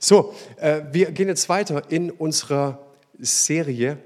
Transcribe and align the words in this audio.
So, 0.00 0.34
äh, 0.56 0.82
wir 0.92 1.10
gehen 1.12 1.28
jetzt 1.28 1.48
weiter 1.48 1.90
in 1.90 2.10
unserer 2.10 2.84
Serie, 3.18 3.98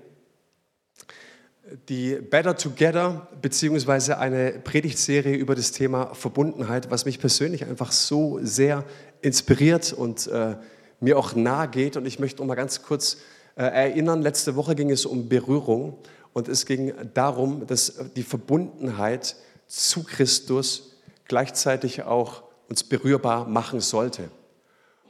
die 1.88 2.14
Better 2.14 2.56
Together, 2.56 3.28
beziehungsweise 3.40 4.18
eine 4.18 4.52
Predigtserie 4.52 5.36
über 5.36 5.54
das 5.54 5.72
Thema 5.72 6.14
Verbundenheit, 6.14 6.90
was 6.90 7.04
mich 7.04 7.18
persönlich 7.18 7.64
einfach 7.64 7.92
so 7.92 8.38
sehr 8.42 8.84
inspiriert 9.20 9.92
und 9.92 10.26
äh, 10.28 10.56
mir 11.00 11.18
auch 11.18 11.34
nahe 11.34 11.68
geht. 11.68 11.96
Und 11.96 12.06
ich 12.06 12.18
möchte 12.18 12.40
noch 12.40 12.46
mal 12.46 12.54
ganz 12.54 12.82
kurz 12.82 13.18
äh, 13.56 13.62
erinnern, 13.62 14.22
letzte 14.22 14.56
Woche 14.56 14.74
ging 14.74 14.90
es 14.90 15.04
um 15.04 15.28
Berührung 15.28 15.98
und 16.32 16.48
es 16.48 16.66
ging 16.66 16.92
darum, 17.14 17.66
dass 17.66 17.94
die 18.16 18.22
Verbundenheit 18.22 19.36
zu 19.66 20.04
Christus 20.04 20.96
gleichzeitig 21.26 22.02
auch 22.02 22.44
uns 22.68 22.84
berührbar 22.84 23.46
machen 23.46 23.80
sollte. 23.80 24.30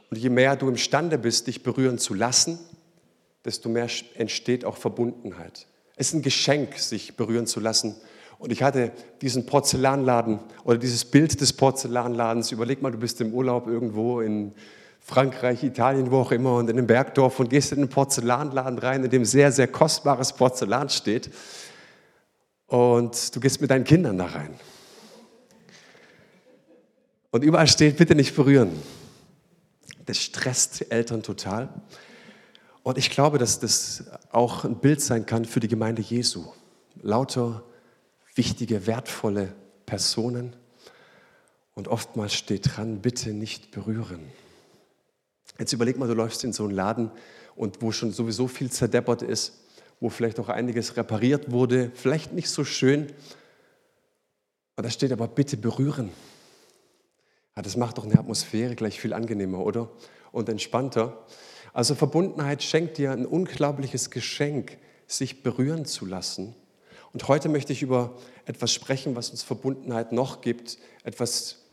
Und 0.09 0.17
je 0.17 0.29
mehr 0.29 0.55
du 0.55 0.67
imstande 0.67 1.17
bist, 1.17 1.47
dich 1.47 1.63
berühren 1.63 1.97
zu 1.97 2.13
lassen, 2.13 2.59
desto 3.45 3.69
mehr 3.69 3.87
entsteht 4.15 4.65
auch 4.65 4.77
Verbundenheit. 4.77 5.67
Es 5.95 6.07
ist 6.07 6.13
ein 6.13 6.21
Geschenk, 6.21 6.77
sich 6.77 7.15
berühren 7.15 7.45
zu 7.45 7.59
lassen. 7.59 7.95
Und 8.37 8.51
ich 8.51 8.63
hatte 8.63 8.91
diesen 9.21 9.45
Porzellanladen 9.45 10.39
oder 10.63 10.77
dieses 10.77 11.05
Bild 11.05 11.39
des 11.41 11.53
Porzellanladens. 11.53 12.51
Überleg 12.51 12.81
mal, 12.81 12.91
du 12.91 12.97
bist 12.97 13.19
im 13.21 13.33
Urlaub 13.33 13.67
irgendwo 13.67 14.21
in 14.21 14.53
Frankreich, 15.01 15.63
Italien, 15.63 16.09
wo 16.11 16.19
auch 16.19 16.31
immer, 16.31 16.55
und 16.55 16.69
in 16.69 16.77
einem 16.77 16.87
Bergdorf 16.87 17.39
und 17.39 17.49
gehst 17.49 17.71
in 17.71 17.79
einen 17.79 17.89
Porzellanladen 17.89 18.79
rein, 18.79 19.03
in 19.03 19.09
dem 19.09 19.25
sehr, 19.25 19.51
sehr 19.51 19.67
kostbares 19.67 20.33
Porzellan 20.33 20.89
steht. 20.89 21.29
Und 22.67 23.35
du 23.35 23.39
gehst 23.39 23.59
mit 23.59 23.71
deinen 23.71 23.83
Kindern 23.83 24.17
da 24.17 24.27
rein. 24.27 24.53
Und 27.31 27.43
überall 27.43 27.67
steht, 27.67 27.97
bitte 27.97 28.15
nicht 28.15 28.35
berühren. 28.35 28.71
Das 30.09 30.17
stresst 30.17 30.91
Eltern 30.91 31.21
total. 31.21 31.69
Und 32.81 32.97
ich 32.97 33.11
glaube, 33.11 33.37
dass 33.37 33.59
das 33.59 34.05
auch 34.31 34.65
ein 34.65 34.79
Bild 34.79 35.01
sein 35.01 35.27
kann 35.27 35.45
für 35.45 35.59
die 35.59 35.67
Gemeinde 35.67 36.01
Jesu. 36.01 36.47
Lauter 37.03 37.63
wichtige, 38.33 38.87
wertvolle 38.87 39.53
Personen. 39.85 40.55
Und 41.75 41.89
oftmals 41.89 42.33
steht 42.33 42.75
dran, 42.75 43.03
bitte 43.03 43.33
nicht 43.33 43.69
berühren. 43.69 44.31
Jetzt 45.59 45.73
überleg 45.73 45.99
mal, 45.99 46.07
du 46.07 46.15
läufst 46.15 46.43
in 46.43 46.53
so 46.53 46.63
einen 46.63 46.73
Laden 46.73 47.11
und 47.55 47.83
wo 47.83 47.91
schon 47.91 48.11
sowieso 48.11 48.47
viel 48.47 48.71
zerdeppert 48.71 49.21
ist, 49.21 49.59
wo 49.99 50.09
vielleicht 50.09 50.39
auch 50.39 50.49
einiges 50.49 50.97
repariert 50.97 51.51
wurde, 51.51 51.91
vielleicht 51.93 52.33
nicht 52.33 52.49
so 52.49 52.63
schön. 52.63 53.13
Und 54.75 54.83
da 54.83 54.89
steht 54.89 55.11
aber, 55.11 55.27
bitte 55.27 55.55
berühren. 55.55 56.09
Ja, 57.59 57.63
das 57.63 57.75
macht 57.75 57.97
doch 57.97 58.05
eine 58.05 58.17
Atmosphäre 58.17 58.73
gleich 58.73 59.01
viel 59.01 59.11
angenehmer, 59.11 59.59
oder? 59.65 59.89
Und 60.31 60.47
entspannter. 60.47 61.25
Also 61.73 61.93
Verbundenheit 61.93 62.63
schenkt 62.63 62.97
dir 62.97 63.11
ein 63.11 63.25
unglaubliches 63.25 64.11
Geschenk, 64.11 64.77
sich 65.07 65.43
berühren 65.43 65.83
zu 65.83 66.05
lassen. 66.05 66.55
Und 67.11 67.27
heute 67.27 67.49
möchte 67.49 67.73
ich 67.73 67.81
über 67.81 68.15
etwas 68.45 68.71
sprechen, 68.71 69.17
was 69.17 69.31
uns 69.31 69.43
Verbundenheit 69.43 70.13
noch 70.13 70.39
gibt. 70.39 70.77
Etwas, 71.03 71.65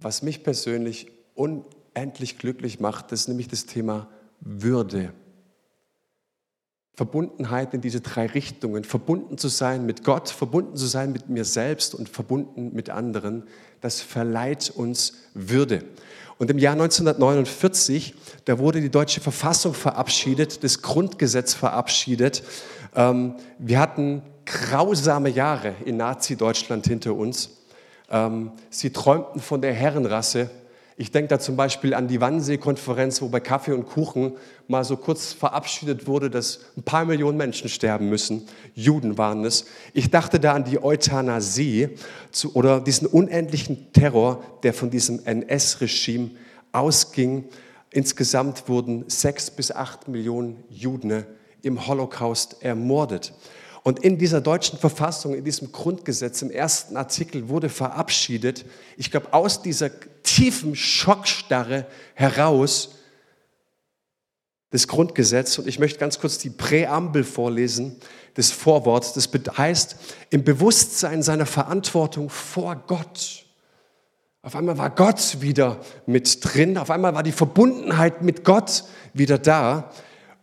was 0.00 0.22
mich 0.22 0.42
persönlich 0.42 1.12
unendlich 1.34 2.38
glücklich 2.38 2.80
macht. 2.80 3.12
Das 3.12 3.20
ist 3.20 3.28
nämlich 3.28 3.48
das 3.48 3.66
Thema 3.66 4.08
Würde. 4.40 5.12
Verbundenheit 6.96 7.74
in 7.74 7.80
diese 7.80 8.00
drei 8.00 8.26
Richtungen, 8.26 8.84
verbunden 8.84 9.36
zu 9.36 9.48
sein 9.48 9.84
mit 9.84 10.04
Gott, 10.04 10.30
verbunden 10.30 10.76
zu 10.76 10.86
sein 10.86 11.12
mit 11.12 11.28
mir 11.28 11.44
selbst 11.44 11.94
und 11.94 12.08
verbunden 12.08 12.72
mit 12.72 12.88
anderen, 12.88 13.48
das 13.84 14.00
verleiht 14.00 14.72
uns 14.74 15.12
Würde. 15.34 15.84
Und 16.38 16.50
im 16.50 16.58
Jahr 16.58 16.72
1949, 16.72 18.14
da 18.46 18.58
wurde 18.58 18.80
die 18.80 18.90
deutsche 18.90 19.20
Verfassung 19.20 19.74
verabschiedet, 19.74 20.64
das 20.64 20.80
Grundgesetz 20.80 21.52
verabschiedet. 21.52 22.42
Ähm, 22.96 23.34
wir 23.58 23.78
hatten 23.78 24.22
grausame 24.46 25.28
Jahre 25.28 25.74
in 25.84 25.98
Nazi-Deutschland 25.98 26.86
hinter 26.86 27.14
uns. 27.14 27.50
Ähm, 28.08 28.52
sie 28.70 28.88
träumten 28.88 29.42
von 29.42 29.60
der 29.60 29.74
Herrenrasse, 29.74 30.48
ich 30.96 31.10
denke 31.10 31.28
da 31.28 31.40
zum 31.40 31.56
Beispiel 31.56 31.92
an 31.92 32.06
die 32.06 32.20
Wannsee-Konferenz, 32.20 33.20
wo 33.20 33.28
bei 33.28 33.40
Kaffee 33.40 33.72
und 33.72 33.86
Kuchen 33.86 34.34
mal 34.68 34.84
so 34.84 34.96
kurz 34.96 35.32
verabschiedet 35.32 36.06
wurde, 36.06 36.30
dass 36.30 36.60
ein 36.76 36.84
paar 36.84 37.04
Millionen 37.04 37.36
Menschen 37.36 37.68
sterben 37.68 38.08
müssen. 38.08 38.46
Juden 38.74 39.18
waren 39.18 39.44
es. 39.44 39.64
Ich 39.92 40.10
dachte 40.10 40.38
da 40.38 40.52
an 40.52 40.62
die 40.64 40.82
Euthanasie 40.82 41.88
oder 42.52 42.80
diesen 42.80 43.08
unendlichen 43.08 43.92
Terror, 43.92 44.44
der 44.62 44.72
von 44.72 44.90
diesem 44.90 45.24
NS-Regime 45.24 46.30
ausging. 46.70 47.44
Insgesamt 47.90 48.68
wurden 48.68 49.04
sechs 49.08 49.50
bis 49.50 49.72
acht 49.72 50.06
Millionen 50.06 50.62
Juden 50.70 51.24
im 51.62 51.88
Holocaust 51.88 52.62
ermordet. 52.62 53.32
Und 53.84 53.98
in 54.02 54.16
dieser 54.16 54.40
deutschen 54.40 54.78
Verfassung, 54.78 55.34
in 55.34 55.44
diesem 55.44 55.70
Grundgesetz, 55.70 56.40
im 56.40 56.50
ersten 56.50 56.96
Artikel 56.96 57.50
wurde 57.50 57.68
verabschiedet, 57.68 58.64
ich 58.96 59.10
glaube, 59.10 59.34
aus 59.34 59.60
dieser 59.60 59.90
tiefen 60.22 60.74
Schockstarre 60.74 61.86
heraus, 62.14 62.94
das 64.70 64.88
Grundgesetz, 64.88 65.58
und 65.58 65.68
ich 65.68 65.78
möchte 65.78 65.98
ganz 65.98 66.18
kurz 66.18 66.38
die 66.38 66.48
Präambel 66.48 67.24
vorlesen, 67.24 67.96
des 68.38 68.50
Vorworts, 68.50 69.12
das 69.12 69.28
heißt, 69.56 69.96
im 70.30 70.44
Bewusstsein 70.44 71.22
seiner 71.22 71.46
Verantwortung 71.46 72.30
vor 72.30 72.74
Gott. 72.86 73.44
Auf 74.40 74.56
einmal 74.56 74.78
war 74.78 74.90
Gott 74.90 75.42
wieder 75.42 75.78
mit 76.06 76.38
drin, 76.40 76.78
auf 76.78 76.90
einmal 76.90 77.14
war 77.14 77.22
die 77.22 77.32
Verbundenheit 77.32 78.22
mit 78.22 78.44
Gott 78.44 78.84
wieder 79.12 79.36
da. 79.36 79.90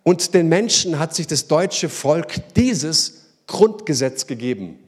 Und 0.04 0.36
den 0.36 0.48
Menschen 0.48 1.00
hat 1.00 1.16
sich 1.16 1.26
das 1.26 1.48
deutsche 1.48 1.90
Volk 1.90 2.54
dieses 2.54 3.21
Grundgesetz 3.52 4.28
gegeben. 4.28 4.80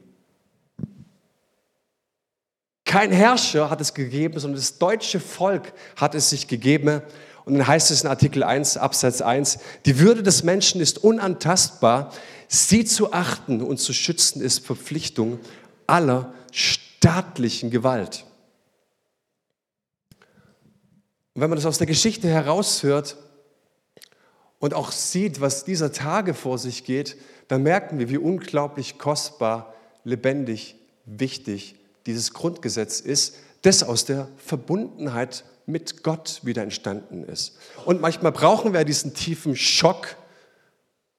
Kein 2.86 3.12
Herrscher 3.12 3.68
hat 3.68 3.80
es 3.80 3.92
gegeben, 3.92 4.40
sondern 4.40 4.58
das 4.58 4.78
deutsche 4.78 5.20
Volk 5.20 5.72
hat 5.96 6.14
es 6.14 6.30
sich 6.30 6.48
gegeben. 6.48 7.02
Und 7.44 7.54
dann 7.54 7.66
heißt 7.66 7.90
es 7.90 8.02
in 8.02 8.08
Artikel 8.08 8.42
1, 8.42 8.78
Absatz 8.78 9.20
1, 9.20 9.58
die 9.84 9.98
Würde 9.98 10.22
des 10.22 10.44
Menschen 10.44 10.80
ist 10.80 11.04
unantastbar. 11.04 12.10
Sie 12.48 12.86
zu 12.86 13.12
achten 13.12 13.60
und 13.60 13.78
zu 13.78 13.92
schützen 13.92 14.40
ist 14.40 14.64
Verpflichtung 14.64 15.40
aller 15.86 16.32
staatlichen 16.52 17.70
Gewalt. 17.70 18.24
Und 21.34 21.42
wenn 21.42 21.50
man 21.50 21.56
das 21.56 21.66
aus 21.66 21.78
der 21.78 21.86
Geschichte 21.86 22.28
heraushört 22.28 23.18
und 24.58 24.72
auch 24.72 24.90
sieht, 24.90 25.42
was 25.42 25.64
dieser 25.64 25.92
Tage 25.92 26.32
vor 26.32 26.56
sich 26.56 26.84
geht, 26.84 27.18
dann 27.48 27.62
merken 27.62 27.98
wir, 27.98 28.08
wie 28.08 28.18
unglaublich 28.18 28.98
kostbar, 28.98 29.74
lebendig, 30.04 30.76
wichtig 31.04 31.76
dieses 32.06 32.32
Grundgesetz 32.32 33.00
ist, 33.00 33.36
das 33.62 33.82
aus 33.82 34.04
der 34.04 34.28
Verbundenheit 34.36 35.44
mit 35.66 36.02
Gott 36.02 36.40
wieder 36.44 36.62
entstanden 36.62 37.24
ist. 37.24 37.56
Und 37.84 38.00
manchmal 38.00 38.32
brauchen 38.32 38.72
wir 38.72 38.84
diesen 38.84 39.14
tiefen 39.14 39.56
Schock, 39.56 40.16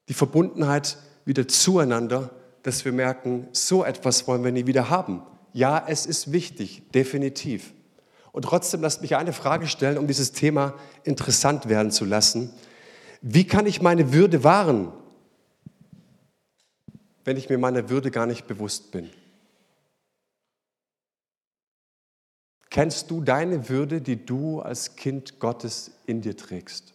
die 0.07 0.13
Verbundenheit 0.13 0.97
wieder 1.25 1.47
zueinander, 1.47 2.29
dass 2.61 2.85
wir 2.85 2.91
merken, 2.91 3.47
so 3.51 3.83
etwas 3.83 4.27
wollen 4.27 4.43
wir 4.43 4.51
nie 4.51 4.67
wieder 4.67 4.89
haben. 4.89 5.23
Ja, 5.53 5.83
es 5.87 6.05
ist 6.05 6.31
wichtig, 6.31 6.83
definitiv. 6.93 7.73
Und 8.31 8.43
trotzdem 8.43 8.81
lasst 8.81 9.01
mich 9.01 9.15
eine 9.15 9.33
Frage 9.33 9.67
stellen, 9.67 9.97
um 9.97 10.07
dieses 10.07 10.33
Thema 10.33 10.73
interessant 11.03 11.69
werden 11.69 11.91
zu 11.91 12.05
lassen. 12.05 12.51
Wie 13.21 13.47
kann 13.47 13.65
ich 13.65 13.81
meine 13.81 14.13
Würde 14.13 14.43
wahren? 14.43 14.91
Wenn 17.25 17.37
ich 17.37 17.49
mir 17.49 17.57
meiner 17.57 17.89
Würde 17.89 18.11
gar 18.11 18.25
nicht 18.25 18.47
bewusst 18.47 18.91
bin? 18.91 19.09
Kennst 22.69 23.09
du 23.09 23.21
deine 23.21 23.69
Würde, 23.69 24.01
die 24.01 24.25
du 24.25 24.61
als 24.61 24.95
Kind 24.95 25.39
Gottes 25.39 25.91
in 26.05 26.21
dir 26.21 26.37
trägst? 26.37 26.93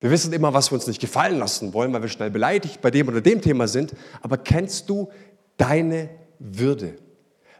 Wir 0.00 0.10
wissen 0.10 0.32
immer, 0.32 0.54
was 0.54 0.70
wir 0.70 0.76
uns 0.76 0.86
nicht 0.86 1.00
gefallen 1.00 1.38
lassen 1.38 1.74
wollen, 1.74 1.92
weil 1.92 2.02
wir 2.02 2.08
schnell 2.08 2.30
beleidigt 2.30 2.80
bei 2.80 2.90
dem 2.90 3.08
oder 3.08 3.20
dem 3.20 3.42
Thema 3.42 3.68
sind. 3.68 3.94
Aber 4.22 4.38
kennst 4.38 4.88
du 4.88 5.10
deine 5.56 6.08
Würde? 6.38 6.96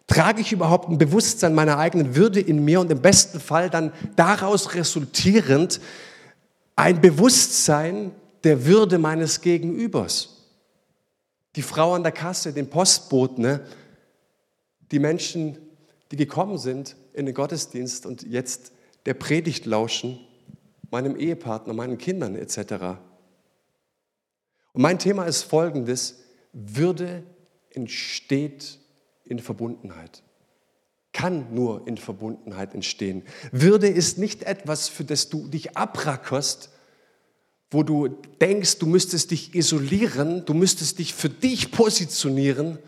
Trage 0.06 0.40
ich 0.40 0.52
überhaupt 0.52 0.88
ein 0.88 0.98
Bewusstsein 0.98 1.54
meiner 1.54 1.78
eigenen 1.78 2.16
Würde 2.16 2.40
in 2.40 2.64
mir 2.64 2.80
und 2.80 2.90
im 2.90 3.00
besten 3.00 3.40
Fall 3.40 3.70
dann 3.70 3.92
daraus 4.16 4.74
resultierend 4.74 5.80
ein 6.76 7.00
Bewusstsein 7.00 8.12
der 8.42 8.64
Würde 8.64 8.98
meines 8.98 9.40
Gegenübers? 9.42 10.39
Die 11.56 11.62
Frau 11.62 11.94
an 11.94 12.02
der 12.02 12.12
Kasse, 12.12 12.52
den 12.52 12.70
Postboten, 12.70 13.42
ne? 13.42 13.66
die 14.90 14.98
Menschen, 14.98 15.58
die 16.10 16.16
gekommen 16.16 16.58
sind 16.58 16.96
in 17.12 17.26
den 17.26 17.34
Gottesdienst 17.34 18.06
und 18.06 18.22
jetzt 18.22 18.72
der 19.06 19.14
Predigt 19.14 19.66
lauschen, 19.66 20.20
meinem 20.90 21.16
Ehepartner, 21.16 21.72
meinen 21.72 21.98
Kindern 21.98 22.34
etc. 22.34 22.98
Und 24.72 24.82
mein 24.82 24.98
Thema 24.98 25.24
ist 25.24 25.42
folgendes, 25.42 26.20
Würde 26.52 27.22
entsteht 27.70 28.80
in 29.24 29.38
Verbundenheit. 29.38 30.22
kann 31.12 31.52
nur 31.54 31.86
in 31.88 31.96
Verbundenheit 31.96 32.72
entstehen. 32.72 33.24
Würde 33.50 33.88
ist 33.88 34.18
nicht 34.18 34.44
etwas, 34.44 34.88
für 34.88 35.04
das 35.04 35.28
du 35.28 35.48
dich 35.48 35.76
abrackerst, 35.76 36.70
wo 37.70 37.82
du 37.82 38.08
denkst, 38.40 38.78
du 38.78 38.86
müsstest 38.86 39.30
dich 39.30 39.54
isolieren, 39.54 40.44
du 40.44 40.54
müsstest 40.54 40.98
dich 40.98 41.14
für 41.14 41.28
dich 41.28 41.70
positionieren 41.70 42.78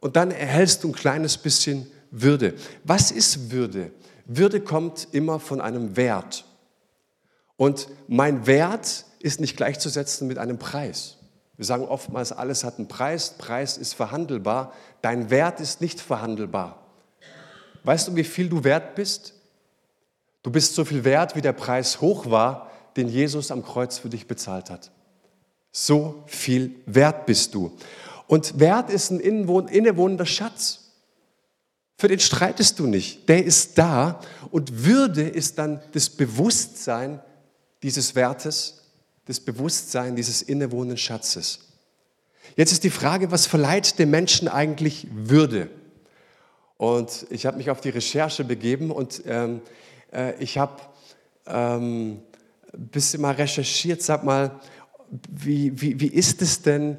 und 0.00 0.16
dann 0.16 0.30
erhältst 0.30 0.84
du 0.84 0.88
ein 0.88 0.94
kleines 0.94 1.38
bisschen 1.38 1.86
Würde. 2.10 2.54
Was 2.84 3.10
ist 3.10 3.50
Würde? 3.50 3.90
Würde 4.26 4.60
kommt 4.60 5.08
immer 5.12 5.40
von 5.40 5.60
einem 5.60 5.96
Wert. 5.96 6.44
Und 7.56 7.88
mein 8.08 8.46
Wert 8.46 9.04
ist 9.20 9.40
nicht 9.40 9.56
gleichzusetzen 9.56 10.28
mit 10.28 10.38
einem 10.38 10.58
Preis. 10.58 11.18
Wir 11.56 11.64
sagen 11.64 11.84
oftmals, 11.84 12.32
alles 12.32 12.64
hat 12.64 12.78
einen 12.78 12.88
Preis, 12.88 13.34
Preis 13.38 13.76
ist 13.76 13.94
verhandelbar, 13.94 14.72
dein 15.00 15.30
Wert 15.30 15.60
ist 15.60 15.80
nicht 15.80 16.00
verhandelbar. 16.00 16.86
Weißt 17.84 18.08
du, 18.08 18.16
wie 18.16 18.24
viel 18.24 18.48
du 18.48 18.64
wert 18.64 18.94
bist? 18.94 19.34
Du 20.42 20.50
bist 20.50 20.74
so 20.74 20.84
viel 20.84 21.04
wert, 21.04 21.36
wie 21.36 21.40
der 21.40 21.52
Preis 21.52 22.00
hoch 22.00 22.30
war, 22.30 22.71
den 22.96 23.08
Jesus 23.08 23.50
am 23.50 23.64
Kreuz 23.64 23.98
für 23.98 24.08
dich 24.08 24.26
bezahlt 24.26 24.70
hat. 24.70 24.90
So 25.70 26.22
viel 26.26 26.74
wert 26.86 27.26
bist 27.26 27.54
du. 27.54 27.72
Und 28.26 28.58
Wert 28.60 28.90
ist 28.90 29.10
ein 29.10 29.20
innewohnender 29.20 30.26
Schatz. 30.26 30.90
Für 31.98 32.08
den 32.08 32.20
streitest 32.20 32.78
du 32.78 32.86
nicht. 32.86 33.28
Der 33.28 33.44
ist 33.44 33.78
da. 33.78 34.20
Und 34.50 34.84
Würde 34.84 35.22
ist 35.22 35.58
dann 35.58 35.80
das 35.92 36.10
Bewusstsein 36.10 37.20
dieses 37.82 38.14
Wertes, 38.14 38.82
das 39.26 39.40
Bewusstsein 39.40 40.16
dieses 40.16 40.42
innewohnenden 40.42 40.98
Schatzes. 40.98 41.60
Jetzt 42.56 42.72
ist 42.72 42.84
die 42.84 42.90
Frage, 42.90 43.30
was 43.30 43.46
verleiht 43.46 43.98
dem 43.98 44.10
Menschen 44.10 44.48
eigentlich 44.48 45.06
Würde? 45.12 45.70
Und 46.76 47.26
ich 47.30 47.46
habe 47.46 47.56
mich 47.56 47.70
auf 47.70 47.80
die 47.80 47.90
Recherche 47.90 48.44
begeben 48.44 48.90
und 48.90 49.22
ähm, 49.26 49.60
äh, 50.12 50.34
ich 50.42 50.58
habe 50.58 50.82
ähm, 51.46 52.20
bisschen 52.72 53.22
mal 53.22 53.34
recherchiert, 53.34 54.02
sag 54.02 54.24
mal, 54.24 54.60
wie, 55.30 55.80
wie, 55.80 56.00
wie 56.00 56.06
ist 56.06 56.40
es 56.42 56.62
denn, 56.62 56.96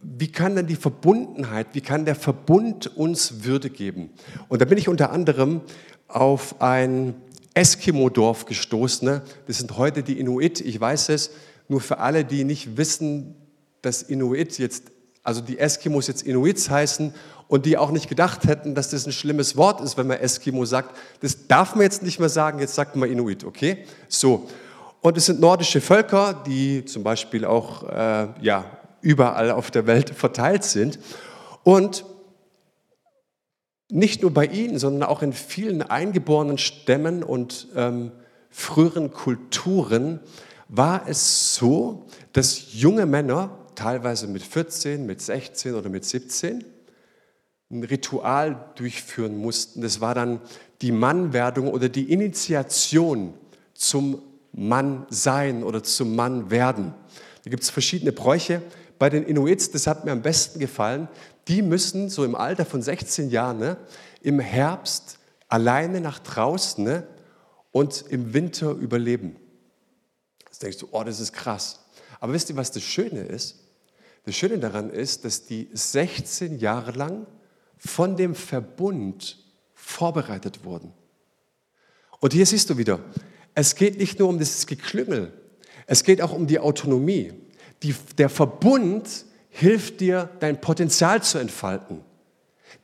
wie 0.00 0.30
kann 0.30 0.54
denn 0.54 0.66
die 0.66 0.76
Verbundenheit, 0.76 1.68
wie 1.72 1.80
kann 1.80 2.04
der 2.04 2.14
Verbund 2.14 2.96
uns 2.96 3.44
Würde 3.44 3.68
geben? 3.68 4.10
Und 4.48 4.62
da 4.62 4.64
bin 4.64 4.78
ich 4.78 4.88
unter 4.88 5.10
anderem 5.10 5.60
auf 6.06 6.60
ein 6.60 7.14
Eskimo-Dorf 7.54 8.46
gestoßen. 8.46 9.06
Ne? 9.06 9.22
Das 9.46 9.58
sind 9.58 9.76
heute 9.76 10.02
die 10.02 10.18
Inuit, 10.18 10.60
ich 10.60 10.80
weiß 10.80 11.08
es, 11.10 11.30
nur 11.68 11.80
für 11.80 11.98
alle, 11.98 12.24
die 12.24 12.44
nicht 12.44 12.76
wissen, 12.76 13.34
dass 13.82 14.02
Inuit 14.02 14.58
jetzt, 14.58 14.84
also 15.22 15.40
die 15.40 15.58
Eskimos 15.58 16.06
jetzt 16.06 16.22
Inuits 16.22 16.70
heißen 16.70 17.12
und 17.48 17.66
die 17.66 17.76
auch 17.76 17.90
nicht 17.90 18.08
gedacht 18.08 18.44
hätten, 18.44 18.74
dass 18.74 18.90
das 18.90 19.06
ein 19.06 19.12
schlimmes 19.12 19.56
Wort 19.56 19.80
ist, 19.80 19.96
wenn 19.96 20.06
man 20.06 20.18
Eskimo 20.18 20.64
sagt. 20.64 20.96
Das 21.20 21.48
darf 21.48 21.74
man 21.74 21.82
jetzt 21.82 22.02
nicht 22.02 22.20
mehr 22.20 22.28
sagen, 22.28 22.60
jetzt 22.60 22.74
sagt 22.74 22.96
man 22.96 23.10
Inuit, 23.10 23.44
okay? 23.44 23.84
So. 24.08 24.48
Und 25.02 25.16
es 25.16 25.26
sind 25.26 25.40
nordische 25.40 25.80
Völker, 25.80 26.44
die 26.46 26.84
zum 26.84 27.02
Beispiel 27.02 27.44
auch 27.44 27.82
äh, 27.82 28.28
ja, 28.40 28.64
überall 29.00 29.50
auf 29.50 29.72
der 29.72 29.88
Welt 29.88 30.10
verteilt 30.10 30.62
sind. 30.62 31.00
Und 31.64 32.04
nicht 33.90 34.22
nur 34.22 34.30
bei 34.30 34.46
ihnen, 34.46 34.78
sondern 34.78 35.08
auch 35.08 35.22
in 35.22 35.32
vielen 35.32 35.82
eingeborenen 35.82 36.56
Stämmen 36.56 37.24
und 37.24 37.66
ähm, 37.74 38.12
früheren 38.48 39.10
Kulturen 39.10 40.20
war 40.68 41.08
es 41.08 41.56
so, 41.56 42.06
dass 42.32 42.72
junge 42.72 43.04
Männer, 43.04 43.58
teilweise 43.74 44.28
mit 44.28 44.42
14, 44.42 45.04
mit 45.04 45.20
16 45.20 45.74
oder 45.74 45.88
mit 45.88 46.04
17, 46.04 46.64
ein 47.72 47.84
Ritual 47.84 48.66
durchführen 48.76 49.36
mussten. 49.36 49.82
Das 49.82 50.00
war 50.00 50.14
dann 50.14 50.40
die 50.80 50.92
Mannwerdung 50.92 51.68
oder 51.68 51.88
die 51.88 52.12
Initiation 52.12 53.34
zum 53.74 54.22
Mannsein 54.52 55.64
oder 55.64 55.82
zum 55.82 56.14
Mannwerden. 56.14 56.94
Da 57.44 57.50
gibt 57.50 57.62
es 57.62 57.70
verschiedene 57.70 58.12
Bräuche. 58.12 58.62
Bei 58.98 59.10
den 59.10 59.24
Inuits, 59.24 59.70
das 59.70 59.86
hat 59.86 60.04
mir 60.04 60.12
am 60.12 60.22
besten 60.22 60.60
gefallen, 60.60 61.08
die 61.48 61.62
müssen 61.62 62.08
so 62.08 62.24
im 62.24 62.34
Alter 62.34 62.64
von 62.64 62.82
16 62.82 63.30
Jahren 63.30 63.58
ne, 63.58 63.76
im 64.20 64.38
Herbst 64.38 65.18
alleine 65.48 66.00
nach 66.00 66.18
draußen 66.20 66.84
ne, 66.84 67.06
und 67.72 68.04
im 68.08 68.32
Winter 68.32 68.70
überleben. 68.70 69.36
Jetzt 70.46 70.62
denkst 70.62 70.78
du, 70.78 70.88
oh, 70.92 71.02
das 71.02 71.18
ist 71.18 71.32
krass. 71.32 71.80
Aber 72.20 72.32
wisst 72.32 72.50
ihr, 72.50 72.56
was 72.56 72.70
das 72.70 72.82
Schöne 72.82 73.22
ist? 73.22 73.58
Das 74.24 74.36
Schöne 74.36 74.58
daran 74.58 74.90
ist, 74.90 75.24
dass 75.24 75.46
die 75.46 75.68
16 75.72 76.58
Jahre 76.60 76.92
lang 76.92 77.26
von 77.76 78.16
dem 78.16 78.36
Verbund 78.36 79.38
vorbereitet 79.74 80.64
wurden. 80.64 80.92
Und 82.20 82.32
hier 82.32 82.46
siehst 82.46 82.70
du 82.70 82.78
wieder, 82.78 83.00
es 83.54 83.74
geht 83.74 83.98
nicht 83.98 84.18
nur 84.18 84.28
um 84.28 84.38
das 84.38 84.66
Geklüngel, 84.66 85.32
es 85.86 86.04
geht 86.04 86.22
auch 86.22 86.32
um 86.32 86.46
die 86.46 86.58
Autonomie. 86.58 87.32
Die, 87.82 87.94
der 88.16 88.28
Verbund 88.28 89.26
hilft 89.50 90.00
dir, 90.00 90.30
dein 90.40 90.60
Potenzial 90.60 91.22
zu 91.22 91.38
entfalten. 91.38 92.00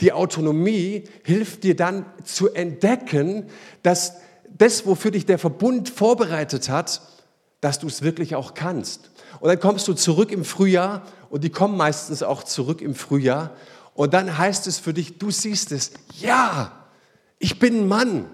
Die 0.01 0.13
Autonomie 0.13 1.05
hilft 1.25 1.65
dir 1.65 1.75
dann 1.75 2.05
zu 2.25 2.53
entdecken, 2.53 3.47
dass 3.83 4.15
das, 4.57 4.87
wofür 4.87 5.11
dich 5.11 5.27
der 5.27 5.39
Verbund 5.39 5.89
vorbereitet 5.89 6.69
hat, 6.69 7.01
dass 7.61 7.79
du 7.79 7.87
es 7.87 8.03
wirklich 8.03 8.35
auch 8.35 8.55
kannst. 8.55 9.11
Und 9.41 9.49
dann 9.49 9.61
kommst 9.61 9.89
du 9.89 9.95
zurück 9.95 10.33
im 10.33 10.45
Frühjahr 10.45 11.05
und 11.31 11.45
die 11.45 11.51
kommen 11.51 11.77
meistens 11.77 12.23
auch 12.23 12.43
zurück 12.43 12.83
im 12.83 12.95
Frühjahr 12.95 13.55
und 13.99 14.15
dann 14.15 14.39
heißt 14.39 14.69
es 14.69 14.79
für 14.79 14.95
dich, 14.95 15.19
du 15.19 15.33
siehst 15.33 15.73
es, 15.73 15.91
ja, 16.21 16.87
ich 17.41 17.59
bin 17.59 17.81
ein 17.81 17.89
Mann. 17.89 18.31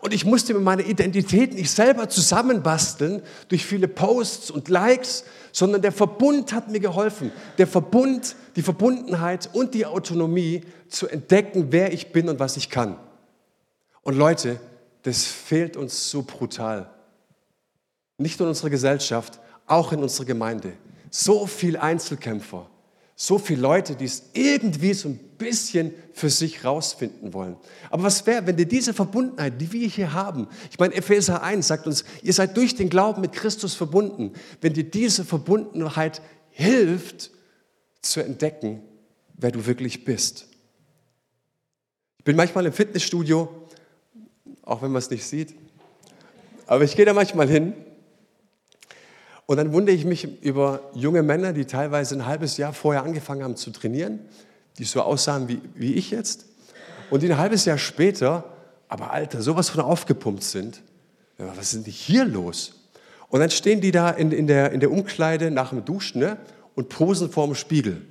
Und 0.00 0.14
ich 0.14 0.24
musste 0.24 0.54
mir 0.54 0.60
meine 0.60 0.82
Identität 0.82 1.54
nicht 1.54 1.70
selber 1.70 2.08
zusammenbasteln 2.08 3.22
durch 3.48 3.64
viele 3.64 3.88
Posts 3.88 4.50
und 4.50 4.68
Likes, 4.68 5.24
sondern 5.52 5.82
der 5.82 5.92
Verbund 5.92 6.52
hat 6.52 6.70
mir 6.70 6.80
geholfen. 6.80 7.30
Der 7.58 7.66
Verbund, 7.66 8.34
die 8.56 8.62
Verbundenheit 8.62 9.50
und 9.52 9.74
die 9.74 9.86
Autonomie 9.86 10.62
zu 10.88 11.08
entdecken, 11.08 11.66
wer 11.70 11.92
ich 11.92 12.12
bin 12.12 12.28
und 12.28 12.38
was 12.38 12.56
ich 12.56 12.70
kann. 12.70 12.96
Und 14.02 14.16
Leute, 14.16 14.58
das 15.02 15.24
fehlt 15.24 15.76
uns 15.76 16.10
so 16.10 16.22
brutal. 16.22 16.90
Nicht 18.18 18.38
nur 18.38 18.46
in 18.46 18.50
unserer 18.50 18.70
Gesellschaft, 18.70 19.40
auch 19.66 19.92
in 19.92 20.02
unserer 20.02 20.26
Gemeinde. 20.26 20.72
So 21.10 21.46
viel 21.46 21.76
Einzelkämpfer, 21.76 22.68
so 23.16 23.38
viele 23.38 23.60
Leute, 23.60 23.94
die 23.94 24.06
es 24.06 24.30
irgendwie 24.32 24.92
so 24.92 25.08
ein 25.08 25.18
bisschen 25.38 25.94
für 26.12 26.30
sich 26.30 26.64
rausfinden 26.64 27.32
wollen. 27.32 27.56
Aber 27.90 28.04
was 28.04 28.26
wäre, 28.26 28.46
wenn 28.46 28.56
dir 28.56 28.66
diese 28.66 28.92
Verbundenheit, 28.92 29.60
die 29.60 29.72
wir 29.72 29.86
hier 29.86 30.12
haben, 30.12 30.48
ich 30.70 30.78
meine, 30.78 30.94
Epheser 30.94 31.42
1 31.42 31.66
sagt 31.66 31.86
uns, 31.86 32.04
ihr 32.22 32.32
seid 32.32 32.56
durch 32.56 32.74
den 32.74 32.88
Glauben 32.88 33.20
mit 33.20 33.32
Christus 33.32 33.74
verbunden, 33.74 34.32
wenn 34.60 34.72
dir 34.72 34.84
diese 34.84 35.24
Verbundenheit 35.24 36.22
hilft, 36.50 37.30
zu 38.02 38.20
entdecken, 38.20 38.82
wer 39.34 39.50
du 39.50 39.64
wirklich 39.64 40.04
bist. 40.04 40.48
Ich 42.18 42.24
bin 42.24 42.36
manchmal 42.36 42.66
im 42.66 42.72
Fitnessstudio, 42.72 43.48
auch 44.62 44.82
wenn 44.82 44.90
man 44.90 45.00
es 45.00 45.10
nicht 45.10 45.24
sieht, 45.24 45.54
aber 46.66 46.84
ich 46.84 46.96
gehe 46.96 47.04
da 47.04 47.12
manchmal 47.12 47.48
hin 47.48 47.74
und 49.46 49.56
dann 49.56 49.72
wundere 49.72 49.94
ich 49.94 50.04
mich 50.04 50.42
über 50.42 50.90
junge 50.94 51.22
Männer, 51.22 51.52
die 51.52 51.66
teilweise 51.66 52.14
ein 52.14 52.26
halbes 52.26 52.56
Jahr 52.56 52.72
vorher 52.72 53.02
angefangen 53.02 53.42
haben 53.42 53.56
zu 53.56 53.70
trainieren, 53.70 54.20
die 54.78 54.84
so 54.84 55.02
aussahen 55.02 55.48
wie, 55.48 55.60
wie 55.74 55.94
ich 55.94 56.10
jetzt, 56.10 56.46
und 57.10 57.22
die 57.22 57.30
ein 57.30 57.38
halbes 57.38 57.64
Jahr 57.64 57.78
später, 57.78 58.44
aber 58.88 59.12
Alter, 59.12 59.42
sowas 59.42 59.68
von 59.68 59.82
aufgepumpt 59.82 60.42
sind. 60.42 60.82
Ja, 61.38 61.46
was 61.56 61.74
ist 61.74 61.86
denn 61.86 61.92
hier 61.92 62.24
los? 62.24 62.74
Und 63.28 63.40
dann 63.40 63.50
stehen 63.50 63.80
die 63.80 63.90
da 63.90 64.10
in, 64.10 64.32
in, 64.32 64.46
der, 64.46 64.72
in 64.72 64.80
der 64.80 64.90
Umkleide 64.90 65.50
nach 65.50 65.70
dem 65.70 65.84
Duschen 65.84 66.20
ne, 66.20 66.38
und 66.74 66.88
posen 66.88 67.30
vorm 67.30 67.54
Spiegel. 67.54 68.02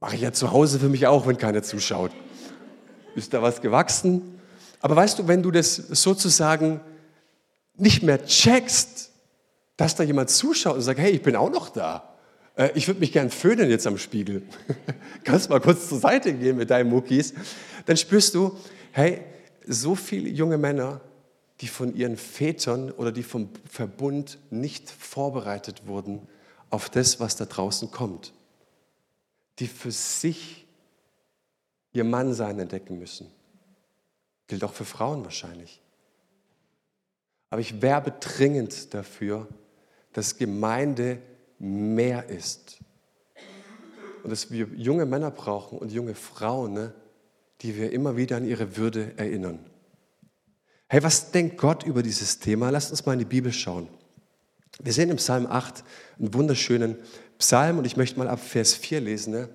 Mache 0.00 0.14
ich 0.14 0.22
ja 0.22 0.32
zu 0.32 0.52
Hause 0.52 0.78
für 0.78 0.88
mich 0.88 1.06
auch, 1.06 1.26
wenn 1.26 1.36
keiner 1.36 1.62
zuschaut. 1.62 2.12
Ist 3.14 3.34
da 3.34 3.42
was 3.42 3.60
gewachsen? 3.60 4.38
Aber 4.80 4.94
weißt 4.94 5.18
du, 5.18 5.28
wenn 5.28 5.42
du 5.42 5.50
das 5.50 5.74
sozusagen 5.74 6.80
nicht 7.76 8.02
mehr 8.02 8.24
checkst, 8.24 9.10
dass 9.76 9.94
da 9.94 10.02
jemand 10.02 10.30
zuschaut 10.30 10.76
und 10.76 10.82
sagt, 10.82 10.98
hey, 10.98 11.12
ich 11.12 11.22
bin 11.22 11.36
auch 11.36 11.50
noch 11.50 11.68
da. 11.68 12.16
Äh, 12.56 12.70
ich 12.74 12.86
würde 12.88 13.00
mich 13.00 13.12
gern 13.12 13.30
föhnen 13.30 13.70
jetzt 13.70 13.86
am 13.86 13.98
Spiegel. 13.98 14.42
Kannst 15.24 15.50
mal 15.50 15.60
kurz 15.60 15.88
zur 15.88 15.98
Seite 15.98 16.32
gehen 16.32 16.56
mit 16.56 16.70
deinen 16.70 16.90
Muckis. 16.90 17.34
Dann 17.84 17.96
spürst 17.96 18.34
du, 18.34 18.56
hey, 18.92 19.20
so 19.66 19.94
viele 19.94 20.28
junge 20.28 20.58
Männer, 20.58 21.00
die 21.60 21.68
von 21.68 21.94
ihren 21.94 22.16
Vätern 22.16 22.90
oder 22.90 23.12
die 23.12 23.22
vom 23.22 23.50
Verbund 23.68 24.38
nicht 24.50 24.90
vorbereitet 24.90 25.86
wurden 25.86 26.26
auf 26.70 26.90
das, 26.90 27.20
was 27.20 27.36
da 27.36 27.46
draußen 27.46 27.90
kommt. 27.90 28.32
Die 29.58 29.66
für 29.66 29.90
sich 29.90 30.66
ihr 31.92 32.04
Mannsein 32.04 32.58
entdecken 32.58 32.98
müssen. 32.98 33.30
Gilt 34.48 34.64
auch 34.64 34.74
für 34.74 34.84
Frauen 34.84 35.24
wahrscheinlich. 35.24 35.80
Aber 37.48 37.60
ich 37.60 37.80
werbe 37.80 38.12
dringend 38.20 38.92
dafür, 38.92 39.48
dass 40.16 40.38
Gemeinde 40.38 41.18
mehr 41.58 42.30
ist. 42.30 42.78
Und 44.22 44.30
dass 44.30 44.50
wir 44.50 44.66
junge 44.74 45.04
Männer 45.04 45.30
brauchen 45.30 45.76
und 45.78 45.92
junge 45.92 46.14
Frauen, 46.14 46.72
ne, 46.72 46.94
die 47.60 47.76
wir 47.76 47.92
immer 47.92 48.16
wieder 48.16 48.38
an 48.38 48.46
ihre 48.46 48.78
Würde 48.78 49.12
erinnern. 49.18 49.58
Hey, 50.88 51.02
was 51.02 51.32
denkt 51.32 51.58
Gott 51.58 51.84
über 51.84 52.02
dieses 52.02 52.38
Thema? 52.38 52.70
Lasst 52.70 52.92
uns 52.92 53.04
mal 53.04 53.12
in 53.12 53.18
die 53.18 53.24
Bibel 53.26 53.52
schauen. 53.52 53.88
Wir 54.80 54.94
sehen 54.94 55.10
im 55.10 55.18
Psalm 55.18 55.46
8 55.46 55.84
einen 56.18 56.32
wunderschönen 56.32 56.96
Psalm 57.36 57.76
und 57.76 57.84
ich 57.84 57.98
möchte 57.98 58.18
mal 58.18 58.28
ab 58.28 58.40
Vers 58.40 58.72
4 58.72 59.02
lesen. 59.02 59.34
Ne? 59.34 59.50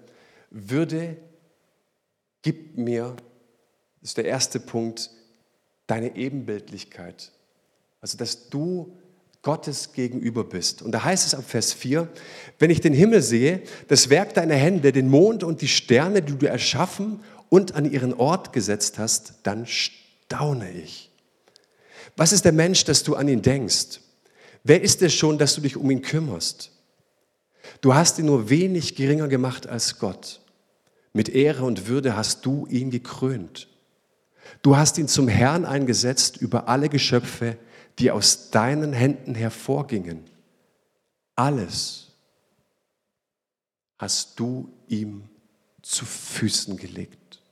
Würde 0.51 1.17
gibt 2.43 2.77
mir, 2.77 3.15
das 4.01 4.11
ist 4.11 4.17
der 4.17 4.25
erste 4.25 4.59
Punkt, 4.59 5.09
deine 5.87 6.15
Ebenbildlichkeit. 6.15 7.31
Also, 7.99 8.15
dass 8.15 8.49
du 8.49 8.95
Gottes 9.41 9.93
gegenüber 9.93 10.43
bist. 10.43 10.81
Und 10.81 10.91
da 10.91 11.03
heißt 11.03 11.25
es 11.25 11.33
ab 11.33 11.43
Vers 11.47 11.73
4, 11.73 12.07
wenn 12.59 12.69
ich 12.69 12.81
den 12.81 12.93
Himmel 12.93 13.21
sehe, 13.21 13.63
das 13.87 14.09
Werk 14.09 14.35
deiner 14.35 14.55
Hände, 14.55 14.91
den 14.91 15.09
Mond 15.09 15.43
und 15.43 15.61
die 15.61 15.67
Sterne, 15.67 16.21
die 16.21 16.37
du 16.37 16.45
erschaffen 16.45 17.21
und 17.49 17.73
an 17.73 17.91
ihren 17.91 18.13
Ort 18.13 18.53
gesetzt 18.53 18.99
hast, 18.99 19.33
dann 19.43 19.65
staune 19.65 20.71
ich. 20.71 21.09
Was 22.15 22.33
ist 22.33 22.45
der 22.45 22.51
Mensch, 22.51 22.83
dass 22.83 23.03
du 23.03 23.15
an 23.15 23.27
ihn 23.27 23.41
denkst? 23.41 24.01
Wer 24.63 24.81
ist 24.81 25.01
es 25.01 25.13
schon, 25.13 25.39
dass 25.39 25.55
du 25.55 25.61
dich 25.61 25.75
um 25.75 25.89
ihn 25.89 26.03
kümmerst? 26.03 26.71
Du 27.81 27.95
hast 27.95 28.19
ihn 28.19 28.27
nur 28.27 28.49
wenig 28.49 28.95
geringer 28.95 29.27
gemacht 29.27 29.67
als 29.67 29.97
Gott. 29.97 30.41
Mit 31.13 31.29
Ehre 31.29 31.65
und 31.65 31.87
Würde 31.87 32.15
hast 32.15 32.45
du 32.45 32.67
ihn 32.67 32.91
gekrönt. 32.91 33.67
Du 34.61 34.77
hast 34.77 34.97
ihn 34.97 35.07
zum 35.07 35.27
Herrn 35.27 35.65
eingesetzt 35.65 36.37
über 36.37 36.67
alle 36.67 36.89
Geschöpfe, 36.89 37.57
die 38.01 38.09
aus 38.09 38.49
deinen 38.49 38.93
Händen 38.93 39.35
hervorgingen. 39.35 40.27
Alles 41.35 42.13
hast 43.99 44.39
du 44.39 44.73
ihm 44.87 45.29
zu 45.83 46.05
Füßen 46.05 46.77
gelegt. 46.77 47.43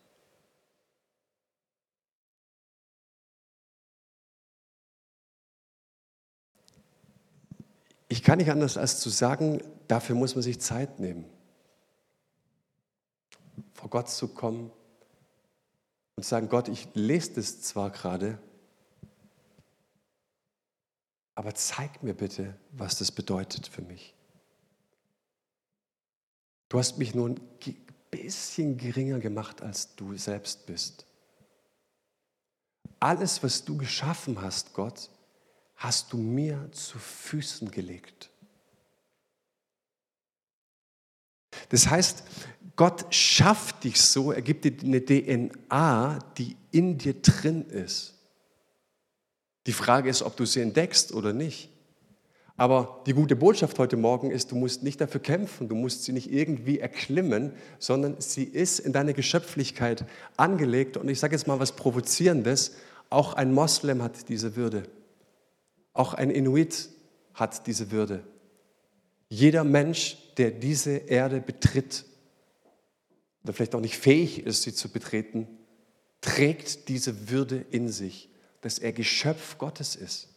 Ich 8.07 8.23
kann 8.23 8.39
nicht 8.39 8.49
anders 8.49 8.75
als 8.75 8.99
zu 9.01 9.09
sagen, 9.09 9.61
dafür 9.87 10.15
muss 10.15 10.33
man 10.33 10.41
sich 10.41 10.59
Zeit 10.59 10.99
nehmen, 10.99 11.25
vor 13.75 13.91
Gott 13.91 14.09
zu 14.09 14.27
kommen 14.29 14.71
und 16.15 16.25
sagen, 16.25 16.49
Gott, 16.49 16.69
ich 16.69 16.87
lese 16.95 17.33
das 17.35 17.61
zwar 17.61 17.91
gerade, 17.91 18.39
aber 21.39 21.55
zeig 21.55 22.03
mir 22.03 22.13
bitte, 22.13 22.53
was 22.73 22.97
das 22.97 23.13
bedeutet 23.13 23.65
für 23.65 23.81
mich. 23.81 24.13
Du 26.67 26.77
hast 26.77 26.97
mich 26.97 27.15
nur 27.15 27.29
ein 27.29 27.39
bisschen 28.11 28.75
geringer 28.75 29.19
gemacht, 29.19 29.61
als 29.61 29.95
du 29.95 30.17
selbst 30.17 30.65
bist. 30.65 31.05
Alles, 32.99 33.41
was 33.41 33.63
du 33.63 33.77
geschaffen 33.77 34.41
hast, 34.41 34.73
Gott, 34.73 35.09
hast 35.77 36.11
du 36.11 36.17
mir 36.17 36.69
zu 36.73 36.99
Füßen 36.99 37.71
gelegt. 37.71 38.29
Das 41.69 41.87
heißt, 41.87 42.21
Gott 42.75 43.15
schafft 43.15 43.85
dich 43.85 44.01
so, 44.01 44.33
er 44.33 44.41
gibt 44.41 44.65
dir 44.65 44.75
eine 44.83 45.05
DNA, 45.05 46.19
die 46.37 46.57
in 46.71 46.97
dir 46.97 47.21
drin 47.21 47.65
ist. 47.69 48.18
Die 49.69 49.73
Frage 49.73 50.09
ist, 50.09 50.23
ob 50.23 50.35
du 50.35 50.45
sie 50.45 50.61
entdeckst 50.61 51.13
oder 51.13 51.31
nicht. 51.31 51.69
Aber 52.57 53.03
die 53.05 53.13
gute 53.13 53.35
Botschaft 53.35 53.77
heute 53.77 53.97
Morgen 53.97 54.31
ist, 54.31 54.51
du 54.51 54.55
musst 54.55 54.81
nicht 54.81 54.99
dafür 54.99 55.21
kämpfen, 55.21 55.69
du 55.69 55.75
musst 55.75 56.05
sie 56.05 56.11
nicht 56.11 56.31
irgendwie 56.31 56.79
erklimmen, 56.79 57.53
sondern 57.77 58.15
sie 58.17 58.45
ist 58.45 58.79
in 58.79 58.93
deine 58.93 59.13
Geschöpflichkeit 59.13 60.05
angelegt. 60.37 60.97
Und 60.97 61.07
ich 61.07 61.19
sage 61.19 61.35
jetzt 61.35 61.45
mal 61.45 61.59
was 61.59 61.73
Provozierendes, 61.73 62.77
auch 63.11 63.35
ein 63.35 63.53
Moslem 63.53 64.01
hat 64.01 64.27
diese 64.27 64.55
Würde. 64.55 64.89
Auch 65.93 66.15
ein 66.15 66.31
Inuit 66.31 66.89
hat 67.35 67.67
diese 67.67 67.91
Würde. 67.91 68.23
Jeder 69.27 69.63
Mensch, 69.63 70.17
der 70.37 70.49
diese 70.49 70.97
Erde 70.97 71.41
betritt, 71.41 72.05
oder 73.43 73.53
vielleicht 73.53 73.75
auch 73.75 73.81
nicht 73.81 73.99
fähig 73.99 74.47
ist, 74.47 74.63
sie 74.63 74.73
zu 74.73 74.89
betreten, 74.89 75.47
trägt 76.21 76.89
diese 76.89 77.29
Würde 77.29 77.63
in 77.69 77.89
sich 77.89 78.29
dass 78.61 78.79
er 78.79 78.91
Geschöpf 78.91 79.57
Gottes 79.57 79.95
ist. 79.95 80.27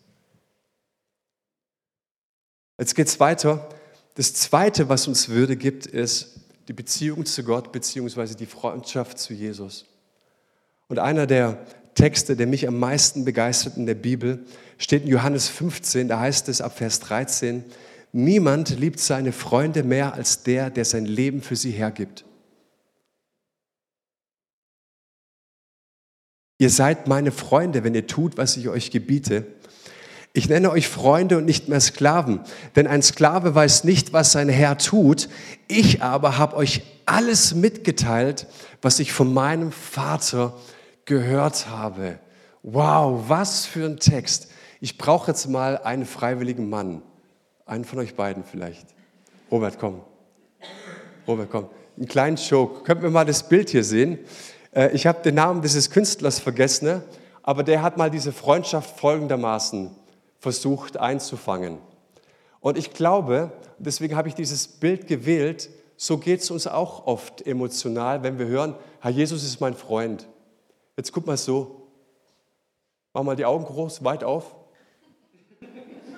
Jetzt 2.79 2.95
geht 2.95 3.09
es 3.09 3.21
weiter. 3.21 3.69
Das 4.15 4.35
Zweite, 4.35 4.89
was 4.89 5.09
uns 5.09 5.29
Würde 5.29 5.57
gibt, 5.57 5.87
ist 5.87 6.41
die 6.69 6.73
Beziehung 6.73 7.27
zu 7.27 7.45
Gott 7.45 7.73
beziehungsweise 7.73 8.37
die 8.37 8.47
Freundschaft 8.47 9.19
zu 9.19 9.35
Jesus. 9.35 9.87
Und 10.89 10.99
einer 10.99 11.27
der 11.27 11.65
Texte, 11.95 12.37
der 12.37 12.47
mich 12.47 12.67
am 12.67 12.79
meisten 12.79 13.25
begeistert 13.25 13.77
in 13.77 13.87
der 13.87 13.95
Bibel, 13.95 14.45
steht 14.79 15.03
in 15.03 15.09
Johannes 15.09 15.49
15, 15.49 16.09
da 16.09 16.21
heißt 16.21 16.49
es 16.49 16.61
ab 16.61 16.77
Vers 16.77 17.01
13, 17.01 17.65
niemand 18.13 18.79
liebt 18.79 19.01
seine 19.01 19.33
Freunde 19.33 19.83
mehr 19.83 20.15
als 20.15 20.43
der, 20.43 20.71
der 20.71 20.85
sein 20.85 21.05
Leben 21.05 21.43
für 21.43 21.57
sie 21.57 21.71
hergibt. 21.71 22.25
Ihr 26.63 26.71
seid 26.71 27.09
meine 27.09 27.33
Freunde, 27.33 27.83
wenn 27.83 27.93
ihr 27.93 28.07
tut, 28.07 28.39
was 28.39 28.57
ich 28.57 28.69
euch 28.69 28.93
gebiete. 28.93 29.47
Ich 30.33 30.49
nenne 30.49 30.71
euch 30.71 30.87
Freunde 30.87 31.39
und 31.39 31.45
nicht 31.45 31.69
mehr 31.69 31.81
Sklaven, 31.81 32.39
denn 32.77 32.87
ein 32.87 33.03
Sklave 33.03 33.57
weiß 33.57 33.83
nicht, 33.83 34.13
was 34.13 34.31
sein 34.31 34.49
Herr 34.49 34.79
tut. 34.79 35.29
Ich 35.67 36.05
aber 36.05 36.39
habe 36.39 36.55
euch 36.55 36.83
alles 37.05 37.57
mitgeteilt, 37.57 38.47
was 38.81 39.01
ich 39.01 39.13
von 39.13 39.35
meinem 39.35 39.73
Vater 39.73 40.57
gehört 41.05 41.67
habe. 41.69 42.21
Wow, 42.63 43.25
was 43.27 43.67
für 43.67 43.85
ein 43.85 43.99
Text. 43.99 44.49
Ich 44.81 44.99
brauche 44.99 45.33
jetzt 45.33 45.49
mal 45.49 45.79
einen 45.79 46.07
freiwilligen 46.07 46.71
Mann. 46.71 47.03
Einen 47.67 47.85
von 47.85 47.99
euch 47.99 48.15
beiden 48.15 48.45
vielleicht. 48.45 48.87
Robert, 49.51 49.81
komm. 49.81 50.03
Robert, 51.27 51.51
komm. 51.51 51.67
Einen 51.97 52.07
kleinen 52.07 52.37
Joke. 52.37 52.85
Könnten 52.85 53.03
wir 53.03 53.11
mal 53.11 53.27
das 53.27 53.49
Bild 53.49 53.71
hier 53.71 53.83
sehen? 53.83 54.21
Äh, 54.73 54.91
ich 54.93 55.07
habe 55.07 55.23
den 55.23 55.37
Namen 55.37 55.63
dieses 55.63 55.91
Künstlers 55.91 56.41
vergessen, 56.41 57.03
aber 57.43 57.63
der 57.63 57.83
hat 57.83 57.97
mal 57.97 58.11
diese 58.11 58.33
Freundschaft 58.33 58.99
folgendermaßen 58.99 59.91
versucht 60.39 60.97
einzufangen. 60.97 61.79
Und 62.61 62.77
ich 62.77 62.93
glaube, 62.93 63.53
deswegen 63.79 64.17
habe 64.17 64.29
ich 64.29 64.35
dieses 64.35 64.67
Bild 64.67 65.07
gewählt, 65.07 65.71
so 65.97 66.19
geht 66.19 66.41
es 66.41 66.51
uns 66.51 66.67
auch 66.67 67.07
oft 67.07 67.47
emotional, 67.47 68.23
wenn 68.25 68.39
wir 68.39 68.47
hören, 68.47 68.75
Herr 69.01 69.13
Jesus 69.13 69.45
ist 69.45 69.61
mein 69.61 69.75
Freund. 69.75 70.27
Jetzt 70.97 71.13
guck 71.13 71.27
mal 71.27 71.37
so, 71.37 71.89
mach 73.13 73.23
mal 73.23 73.37
die 73.37 73.45
Augen 73.45 73.65
groß, 73.65 74.03
weit 74.05 74.25
auf. 74.25 74.57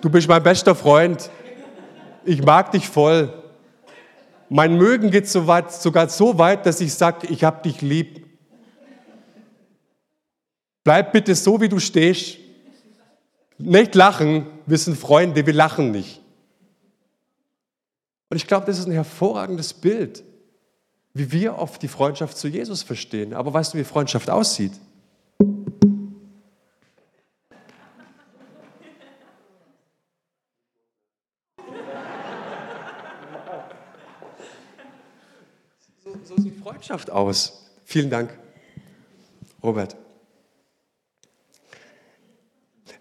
Du 0.01 0.11
bist 0.11 0.29
mein 0.29 0.43
bester 0.43 0.75
Freund. 0.75 1.31
Ich 2.25 2.43
mag 2.43 2.73
dich 2.73 2.89
voll. 2.89 3.33
Mein 4.49 4.77
Mögen 4.77 5.11
geht 5.11 5.29
so 5.29 5.47
weit, 5.47 5.73
sogar 5.73 6.09
so 6.09 6.39
weit, 6.39 6.67
dass 6.67 6.81
ich 6.81 6.95
sage, 6.95 7.27
ich 7.29 7.45
habe 7.45 7.63
dich 7.63 7.83
lieb. 7.83 8.24
Bleib 10.85 11.12
bitte 11.12 11.35
so, 11.35 11.61
wie 11.62 11.69
du 11.69 11.79
stehst. 11.81 12.37
Nicht 13.57 13.95
lachen, 13.95 14.47
wir 14.67 14.76
sind 14.76 14.99
Freunde, 14.99 15.47
wir 15.47 15.55
lachen 15.55 15.91
nicht. 15.91 16.21
Und 18.29 18.37
ich 18.37 18.47
glaube, 18.47 18.67
das 18.67 18.79
ist 18.79 18.87
ein 18.87 18.93
hervorragendes 18.93 19.73
Bild, 19.73 20.23
wie 21.14 21.33
wir 21.33 21.57
oft 21.57 21.81
die 21.81 21.88
Freundschaft 21.88 22.37
zu 22.37 22.49
Jesus 22.49 22.83
verstehen. 22.83 23.33
Aber 23.33 23.55
weißt 23.55 23.73
du, 23.73 23.79
wie 23.79 23.85
Freundschaft 23.85 24.29
aussieht? 24.29 24.73
So, 36.05 36.17
so 36.25 36.37
sieht 36.43 36.59
Freundschaft 36.59 37.11
aus. 37.11 37.71
Vielen 37.85 38.11
Dank, 38.11 38.37
Robert. 39.62 39.97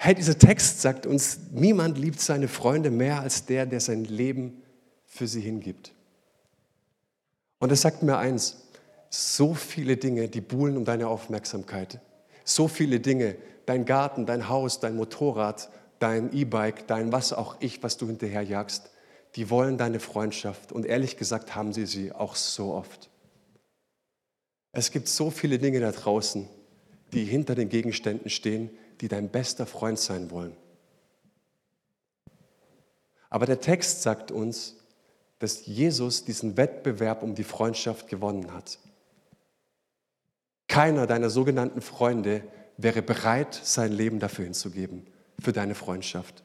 Hey, 0.05 0.15
dieser 0.15 0.37
Text 0.37 0.81
sagt 0.81 1.05
uns, 1.05 1.39
niemand 1.53 1.97
liebt 1.97 2.19
seine 2.19 2.49
Freunde 2.49 2.91
mehr 2.91 3.21
als 3.21 3.45
der, 3.45 3.65
der 3.65 3.79
sein 3.79 4.03
Leben 4.03 4.61
für 5.05 5.27
sie 5.27 5.39
hingibt. 5.39 5.93
Und 7.57 7.71
es 7.71 7.83
sagt 7.83 8.03
mir 8.03 8.17
eins, 8.17 8.67
so 9.09 9.53
viele 9.53 9.95
Dinge, 9.95 10.27
die 10.27 10.41
buhlen 10.41 10.75
um 10.75 10.83
deine 10.83 11.07
Aufmerksamkeit. 11.07 12.01
So 12.43 12.67
viele 12.67 12.99
Dinge, 12.99 13.37
dein 13.65 13.85
Garten, 13.85 14.25
dein 14.25 14.49
Haus, 14.49 14.81
dein 14.81 14.97
Motorrad, 14.97 15.69
dein 15.99 16.33
E-Bike, 16.33 16.85
dein 16.87 17.13
was 17.13 17.31
auch 17.31 17.55
ich, 17.61 17.81
was 17.81 17.95
du 17.95 18.05
hinterherjagst, 18.07 18.91
die 19.37 19.49
wollen 19.49 19.77
deine 19.77 20.01
Freundschaft. 20.01 20.73
Und 20.73 20.85
ehrlich 20.85 21.15
gesagt 21.15 21.55
haben 21.55 21.71
sie 21.71 21.85
sie 21.85 22.11
auch 22.11 22.35
so 22.35 22.73
oft. 22.73 23.09
Es 24.73 24.91
gibt 24.91 25.07
so 25.07 25.31
viele 25.31 25.59
Dinge 25.59 25.79
da 25.79 25.93
draußen, 25.93 26.49
die 27.13 27.23
hinter 27.23 27.55
den 27.55 27.69
Gegenständen 27.69 28.29
stehen, 28.29 28.69
die 29.03 29.09
dein 29.09 29.27
bester 29.27 29.65
Freund 29.65 29.99
sein 29.99 30.31
wollen. 30.31 30.55
Aber 33.29 33.45
der 33.45 33.59
Text 33.59 34.01
sagt 34.01 34.31
uns, 34.31 34.77
dass 35.39 35.65
Jesus 35.65 36.23
diesen 36.23 36.55
Wettbewerb 36.55 37.21
um 37.21 37.35
die 37.35 37.43
Freundschaft 37.43 38.07
gewonnen 38.07 38.53
hat. 38.53 38.79
Keiner 40.69 41.05
deiner 41.05 41.29
sogenannten 41.29 41.81
Freunde 41.81 42.43
wäre 42.77 43.01
bereit, 43.01 43.59
sein 43.61 43.91
Leben 43.91 44.19
dafür 44.19 44.45
hinzugeben, 44.45 45.05
für 45.37 45.51
deine 45.51 45.75
Freundschaft. 45.75 46.41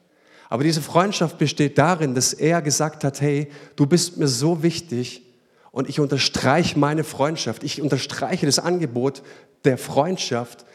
Aber 0.49 0.65
diese 0.65 0.81
Freundschaft 0.81 1.37
besteht 1.37 1.77
darin, 1.77 2.13
dass 2.13 2.33
er 2.33 2.61
gesagt 2.61 3.05
hat, 3.05 3.21
hey, 3.21 3.49
du 3.77 3.85
bist 3.85 4.17
mir 4.17 4.27
so 4.27 4.63
wichtig 4.63 5.23
und 5.71 5.87
ich 5.87 6.01
unterstreiche 6.01 6.77
meine 6.77 7.05
Freundschaft. 7.05 7.63
Ich 7.63 7.81
unterstreiche 7.81 8.45
das 8.45 8.59
Angebot 8.59 9.23
der 9.63 9.77
Freundschaft 9.77 10.65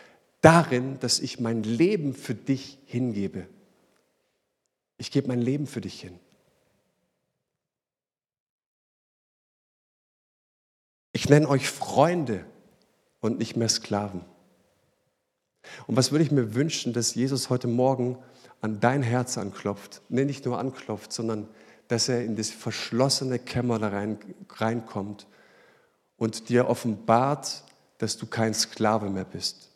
darin, 0.45 0.99
dass 1.01 1.21
ich 1.21 1.41
mein 1.41 1.63
Leben 1.63 2.13
für 2.15 2.35
dich 2.35 2.79
hingebe. 2.85 3.47
Ich 4.99 5.11
gebe 5.11 5.29
mein 5.29 5.41
Leben 5.41 5.67
für 5.67 5.81
dich 5.81 6.01
hin. 6.01 6.19
Ich 11.13 11.29
nenne 11.29 11.49
euch 11.49 11.71
Freunde 11.71 12.45
und 13.21 13.39
nicht 13.39 13.57
mehr 13.57 13.69
Sklaven. 13.69 14.25
Und 15.87 15.97
was 15.97 16.13
würde 16.13 16.25
ich 16.25 16.31
mir 16.31 16.55
wünschen, 16.55 16.93
dass 16.93 17.15
Jesus 17.15 17.49
heute 17.49 17.69
Morgen 17.69 18.19
an 18.61 18.81
dein 18.81 19.03
Herz 19.03 19.39
anklopft? 19.39 20.03
Nee, 20.11 20.25
nicht 20.25 20.45
nur 20.45 20.59
anklopft, 20.59 21.13
sondern 21.13 21.49
dass 21.89 22.09
er 22.09 22.25
in 22.25 22.37
das 22.37 22.51
verschlossene 22.51 23.39
Kämmer 23.39 23.79
da 23.79 23.89
rein, 23.89 24.19
reinkommt 24.51 25.27
und 26.17 26.49
dir 26.49 26.69
offenbart, 26.69 27.65
dass 27.99 28.17
du 28.19 28.27
kein 28.27 28.53
Sklave 28.53 29.09
mehr 29.09 29.25
bist, 29.25 29.71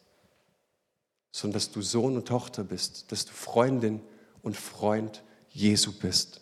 sondern 1.31 1.55
dass 1.55 1.71
du 1.71 1.83
Sohn 1.83 2.17
und 2.17 2.27
Tochter 2.27 2.65
bist, 2.65 3.11
dass 3.13 3.25
du 3.25 3.33
Freundin 3.33 4.01
und 4.43 4.57
Freund 4.57 5.23
Jesu 5.51 5.93
bist. 5.93 6.41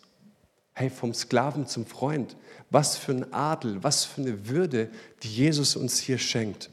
Hey, 0.73 0.89
vom 0.89 1.13
Sklaven 1.13 1.65
zum 1.67 1.85
Freund. 1.85 2.35
Was 2.69 2.97
für 2.97 3.11
ein 3.11 3.33
Adel, 3.33 3.83
was 3.83 4.05
für 4.05 4.21
eine 4.21 4.47
Würde, 4.47 4.91
die 5.23 5.33
Jesus 5.33 5.75
uns 5.75 5.99
hier 5.99 6.17
schenkt. 6.17 6.69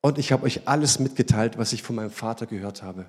Und 0.00 0.18
ich 0.18 0.30
habe 0.30 0.44
euch 0.44 0.68
alles 0.68 0.98
mitgeteilt, 0.98 1.58
was 1.58 1.72
ich 1.72 1.82
von 1.82 1.96
meinem 1.96 2.10
Vater 2.10 2.46
gehört 2.46 2.82
habe. 2.82 3.06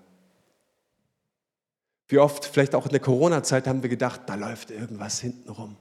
Wie 2.08 2.18
oft, 2.18 2.46
vielleicht 2.46 2.74
auch 2.74 2.86
in 2.86 2.92
der 2.92 3.00
Corona-Zeit, 3.00 3.68
haben 3.68 3.84
wir 3.84 3.90
gedacht, 3.90 4.22
da 4.26 4.36
läuft 4.36 4.72
irgendwas 4.72 5.20
hinten 5.20 5.50
rum. 5.50 5.78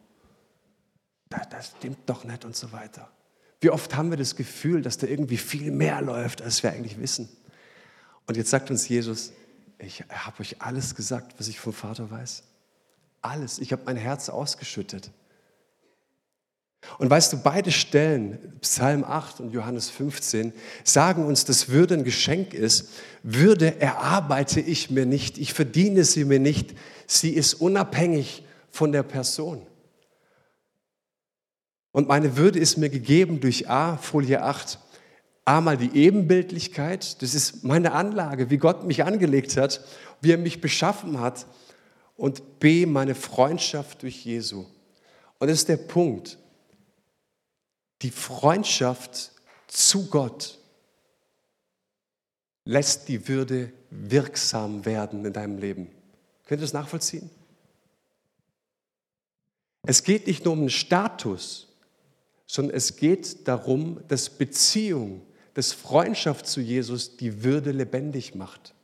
Das, 1.30 1.48
das 1.48 1.72
stimmt 1.78 2.00
doch 2.06 2.24
nicht 2.24 2.44
und 2.44 2.54
so 2.54 2.72
weiter. 2.72 3.10
Wie 3.60 3.70
oft 3.70 3.96
haben 3.96 4.10
wir 4.10 4.18
das 4.18 4.36
Gefühl, 4.36 4.82
dass 4.82 4.98
da 4.98 5.06
irgendwie 5.06 5.38
viel 5.38 5.70
mehr 5.70 6.02
läuft, 6.02 6.42
als 6.42 6.62
wir 6.62 6.70
eigentlich 6.70 7.00
wissen. 7.00 7.28
Und 8.28 8.36
jetzt 8.36 8.50
sagt 8.50 8.70
uns 8.70 8.86
Jesus, 8.86 9.32
ich 9.78 10.04
habe 10.10 10.40
euch 10.40 10.60
alles 10.60 10.94
gesagt, 10.94 11.34
was 11.38 11.48
ich 11.48 11.58
vom 11.58 11.72
Vater 11.72 12.10
weiß. 12.10 12.42
Alles. 13.22 13.58
Ich 13.58 13.72
habe 13.72 13.82
mein 13.86 13.96
Herz 13.96 14.28
ausgeschüttet. 14.28 15.10
Und 16.98 17.08
weißt 17.08 17.32
du, 17.32 17.38
beide 17.38 17.72
Stellen, 17.72 18.58
Psalm 18.60 19.02
8 19.02 19.40
und 19.40 19.52
Johannes 19.52 19.88
15, 19.88 20.52
sagen 20.84 21.24
uns, 21.24 21.46
dass 21.46 21.70
Würde 21.70 21.94
ein 21.94 22.04
Geschenk 22.04 22.52
ist. 22.52 22.90
Würde 23.22 23.80
erarbeite 23.80 24.60
ich 24.60 24.90
mir 24.90 25.06
nicht, 25.06 25.38
ich 25.38 25.54
verdiene 25.54 26.04
sie 26.04 26.24
mir 26.24 26.38
nicht. 26.38 26.76
Sie 27.06 27.30
ist 27.30 27.54
unabhängig 27.54 28.44
von 28.70 28.92
der 28.92 29.04
Person. 29.04 29.66
Und 31.92 32.08
meine 32.08 32.36
Würde 32.36 32.58
ist 32.58 32.76
mir 32.76 32.90
gegeben 32.90 33.40
durch 33.40 33.70
A, 33.70 33.96
Folie 33.96 34.42
8, 34.42 34.78
einmal 35.48 35.76
die 35.76 35.96
Ebenbildlichkeit, 35.96 37.22
das 37.22 37.34
ist 37.34 37.64
meine 37.64 37.92
Anlage, 37.92 38.50
wie 38.50 38.58
Gott 38.58 38.84
mich 38.84 39.04
angelegt 39.04 39.56
hat, 39.56 39.80
wie 40.20 40.32
er 40.32 40.38
mich 40.38 40.60
beschaffen 40.60 41.20
hat. 41.20 41.46
Und 42.16 42.58
B, 42.58 42.86
meine 42.86 43.14
Freundschaft 43.14 44.02
durch 44.02 44.24
Jesu. 44.24 44.66
Und 45.38 45.48
das 45.48 45.58
ist 45.58 45.68
der 45.68 45.76
Punkt 45.76 46.38
die 48.02 48.10
Freundschaft 48.10 49.32
zu 49.66 50.06
Gott 50.06 50.58
lässt 52.64 53.08
die 53.08 53.28
Würde 53.28 53.72
wirksam 53.90 54.84
werden 54.84 55.24
in 55.24 55.32
deinem 55.32 55.58
Leben. 55.58 55.88
Könnt 56.46 56.60
ihr 56.60 56.64
das 56.64 56.72
nachvollziehen? 56.72 57.30
Es 59.82 60.02
geht 60.02 60.26
nicht 60.26 60.44
nur 60.44 60.52
um 60.52 60.60
den 60.60 60.70
Status, 60.70 61.68
sondern 62.46 62.76
es 62.76 62.96
geht 62.96 63.48
darum, 63.48 64.00
dass 64.08 64.28
Beziehung, 64.30 65.22
dass 65.58 65.72
Freundschaft 65.72 66.46
zu 66.46 66.60
Jesus 66.60 67.16
die 67.16 67.42
Würde 67.42 67.72
lebendig 67.72 68.36
macht. 68.36 68.74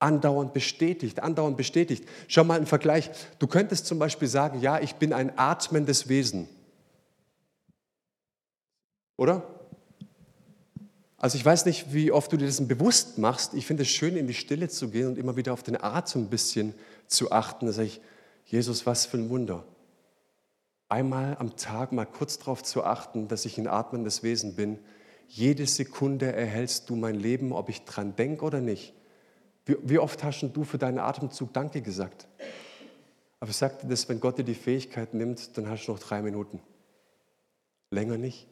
Andauernd 0.00 0.52
bestätigt, 0.52 1.20
andauernd 1.20 1.56
bestätigt. 1.56 2.08
Schau 2.26 2.42
mal 2.42 2.56
einen 2.56 2.66
Vergleich. 2.66 3.08
Du 3.38 3.46
könntest 3.46 3.86
zum 3.86 4.00
Beispiel 4.00 4.26
sagen, 4.26 4.60
ja, 4.60 4.80
ich 4.80 4.96
bin 4.96 5.12
ein 5.12 5.38
atmendes 5.38 6.08
Wesen. 6.08 6.48
Oder? 9.16 9.44
Also 11.18 11.38
ich 11.38 11.44
weiß 11.44 11.66
nicht, 11.66 11.92
wie 11.94 12.10
oft 12.10 12.32
du 12.32 12.36
dir 12.36 12.46
das 12.46 12.66
bewusst 12.66 13.18
machst. 13.18 13.54
Ich 13.54 13.64
finde 13.64 13.84
es 13.84 13.90
schön, 13.90 14.16
in 14.16 14.26
die 14.26 14.34
Stille 14.34 14.68
zu 14.68 14.88
gehen 14.88 15.06
und 15.06 15.18
immer 15.18 15.36
wieder 15.36 15.52
auf 15.52 15.62
den 15.62 15.80
Atem 15.80 16.22
ein 16.22 16.30
bisschen 16.30 16.74
zu 17.06 17.30
achten. 17.30 17.66
Da 17.66 17.72
sage 17.72 17.86
ich, 17.86 18.00
Jesus, 18.44 18.86
was 18.86 19.06
für 19.06 19.18
ein 19.18 19.30
Wunder. 19.30 19.62
Einmal 20.88 21.36
am 21.38 21.54
Tag 21.54 21.92
mal 21.92 22.06
kurz 22.06 22.40
darauf 22.40 22.64
zu 22.64 22.82
achten, 22.82 23.28
dass 23.28 23.44
ich 23.44 23.56
ein 23.56 23.68
atmendes 23.68 24.24
Wesen 24.24 24.56
bin. 24.56 24.80
Jede 25.28 25.66
Sekunde 25.66 26.32
erhältst 26.32 26.88
du 26.88 26.96
mein 26.96 27.14
Leben, 27.14 27.52
ob 27.52 27.68
ich 27.68 27.84
dran 27.84 28.16
denke 28.16 28.44
oder 28.44 28.60
nicht. 28.60 28.94
Wie, 29.66 29.76
wie 29.82 29.98
oft 29.98 30.24
hast 30.24 30.40
du 30.40 30.64
für 30.64 30.78
deinen 30.78 30.98
Atemzug 30.98 31.52
Danke 31.52 31.82
gesagt? 31.82 32.26
Aber 33.38 33.50
ich 33.50 33.56
sagte 33.56 33.86
das, 33.86 34.08
wenn 34.08 34.20
Gott 34.20 34.38
dir 34.38 34.44
die 34.44 34.54
Fähigkeit 34.54 35.12
nimmt, 35.12 35.56
dann 35.56 35.68
hast 35.68 35.86
du 35.86 35.92
noch 35.92 35.98
drei 35.98 36.22
Minuten. 36.22 36.60
Länger 37.90 38.16
nicht. 38.16 38.48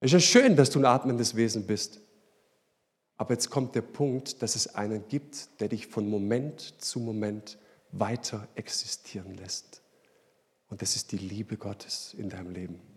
Es 0.00 0.06
ist 0.06 0.12
ja 0.12 0.20
schön, 0.20 0.56
dass 0.56 0.70
du 0.70 0.78
ein 0.78 0.86
atmendes 0.86 1.36
Wesen 1.36 1.66
bist. 1.66 2.00
Aber 3.16 3.34
jetzt 3.34 3.50
kommt 3.50 3.74
der 3.74 3.82
Punkt, 3.82 4.42
dass 4.42 4.56
es 4.56 4.74
einen 4.74 5.06
gibt, 5.08 5.60
der 5.60 5.68
dich 5.68 5.86
von 5.86 6.08
Moment 6.08 6.74
zu 6.82 6.98
Moment 6.98 7.58
weiter 7.92 8.48
existieren 8.54 9.34
lässt. 9.34 9.82
Und 10.68 10.82
das 10.82 10.96
ist 10.96 11.12
die 11.12 11.18
Liebe 11.18 11.56
Gottes 11.56 12.14
in 12.18 12.30
deinem 12.30 12.50
Leben. 12.50 12.93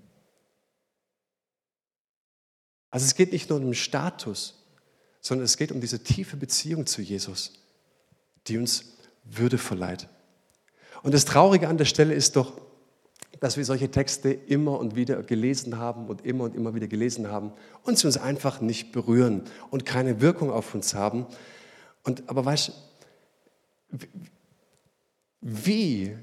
Also 2.98 3.06
es 3.06 3.14
geht 3.14 3.32
nicht 3.32 3.48
nur 3.52 3.60
um 3.60 3.76
Status, 3.76 4.56
sondern 5.22 5.46
es 5.46 5.58
geht 5.58 5.72
um 5.72 5.80
diese 5.80 6.04
tiefe 6.04 6.36
Beziehung 6.36 6.88
zu 6.88 7.04
Jesus, 7.04 7.54
die 8.48 8.58
uns 8.58 8.98
Würde 9.24 9.60
verleiht. 9.60 10.10
Und 11.04 11.14
das 11.14 11.24
Traurige 11.24 11.68
an 11.68 11.78
der 11.78 11.86
Stelle 11.86 12.16
ist 12.16 12.36
doch, 12.36 12.60
dass 13.40 13.56
wir 13.56 13.66
solche 13.66 13.92
Texte 13.92 14.32
immer 14.32 14.80
und 14.80 14.96
wieder 14.96 15.22
gelesen 15.22 15.78
haben 15.78 16.08
und 16.08 16.26
immer 16.26 16.46
und 16.46 16.56
immer 16.56 16.74
wieder 16.74 16.88
gelesen 16.88 17.28
haben 17.28 17.52
und 17.84 18.00
sie 18.00 18.08
uns 18.08 18.18
einfach 18.18 18.62
nicht 18.62 18.92
berühren 18.94 19.44
und 19.70 19.86
keine 19.86 20.20
Wirkung 20.20 20.50
auf 20.50 20.74
uns 20.74 20.96
haben. 20.96 21.28
Und, 22.02 22.28
aber 22.28 22.46
weißt 22.46 22.72
du, 23.92 24.08
wie 25.42 26.18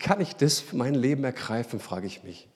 kann 0.00 0.20
ich 0.20 0.34
das 0.34 0.58
für 0.58 0.74
mein 0.74 0.96
Leben 0.96 1.22
ergreifen, 1.22 1.78
frage 1.78 2.08
ich 2.08 2.24
mich. 2.24 2.49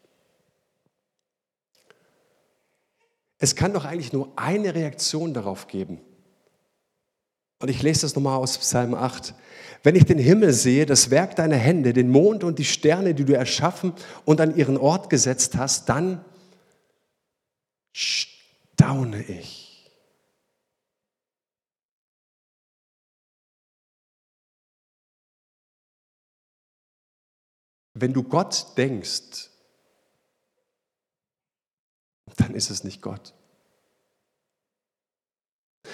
Es 3.39 3.57
kann 3.57 3.73
doch 3.73 3.85
eigentlich 3.85 4.13
nur 4.13 4.33
eine 4.37 4.75
Reaktion 4.75 5.35
darauf 5.35 5.67
geben. 5.67 6.01
Und 7.61 7.69
ich 7.69 7.83
lese 7.83 8.03
das 8.03 8.15
nochmal 8.15 8.39
aus 8.39 8.59
Psalm 8.59 8.95
8. 8.95 9.35
Wenn 9.83 9.97
ich 9.97 10.05
den 10.05 10.19
Himmel 10.19 10.53
sehe, 10.53 10.87
das 10.87 11.11
Werk 11.11 11.37
deiner 11.37 11.57
Hände, 11.57 11.93
den 11.93 12.11
Mond 12.11 12.45
und 12.45 12.59
die 12.59 12.65
Sterne, 12.65 13.15
die 13.15 13.25
du 13.25 13.35
erschaffen 13.35 13.93
und 14.25 14.41
an 14.41 14.57
ihren 14.57 14.77
Ort 14.77 15.09
gesetzt 15.11 15.57
hast, 15.57 15.89
dann 15.89 16.25
staune 17.93 19.23
ich. 19.23 19.91
Wenn 27.95 28.13
du 28.13 28.25
Gott 28.25 28.77
denkst, 28.77 29.49
dann 32.45 32.55
ist 32.55 32.71
es 32.71 32.85
nicht 32.85 33.03
Gott. 33.03 33.35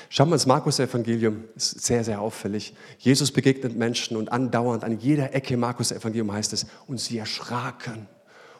Schauen 0.09 0.29
wir 0.29 0.35
uns 0.35 0.47
Markus-Evangelium, 0.47 1.45
ist 1.55 1.85
sehr, 1.85 2.03
sehr 2.05 2.21
auffällig. 2.21 2.75
Jesus 2.99 3.31
begegnet 3.31 3.77
Menschen 3.77 4.17
und 4.17 4.33
andauernd 4.33 4.83
an 4.83 4.99
jeder 4.99 5.35
Ecke 5.35 5.57
Markus-Evangelium 5.57 6.33
heißt 6.33 6.53
es, 6.53 6.67
und 6.87 7.01
sie 7.01 7.19
erschraken. 7.19 8.09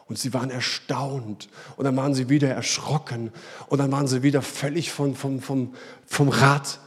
Und 0.05 0.17
sie 0.17 0.33
waren 0.33 0.49
erstaunt. 0.49 1.49
Und 1.77 1.85
dann 1.85 1.95
waren 1.95 2.13
sie 2.13 2.29
wieder 2.29 2.49
erschrocken. 2.49 3.31
Und 3.67 3.79
dann 3.79 3.91
waren 3.91 4.07
sie 4.07 4.23
wieder 4.23 4.41
völlig 4.41 4.91
vom, 4.91 5.15
vom, 5.15 5.39
vom, 5.39 5.73
vom 6.05 6.29
Rad. 6.29 6.79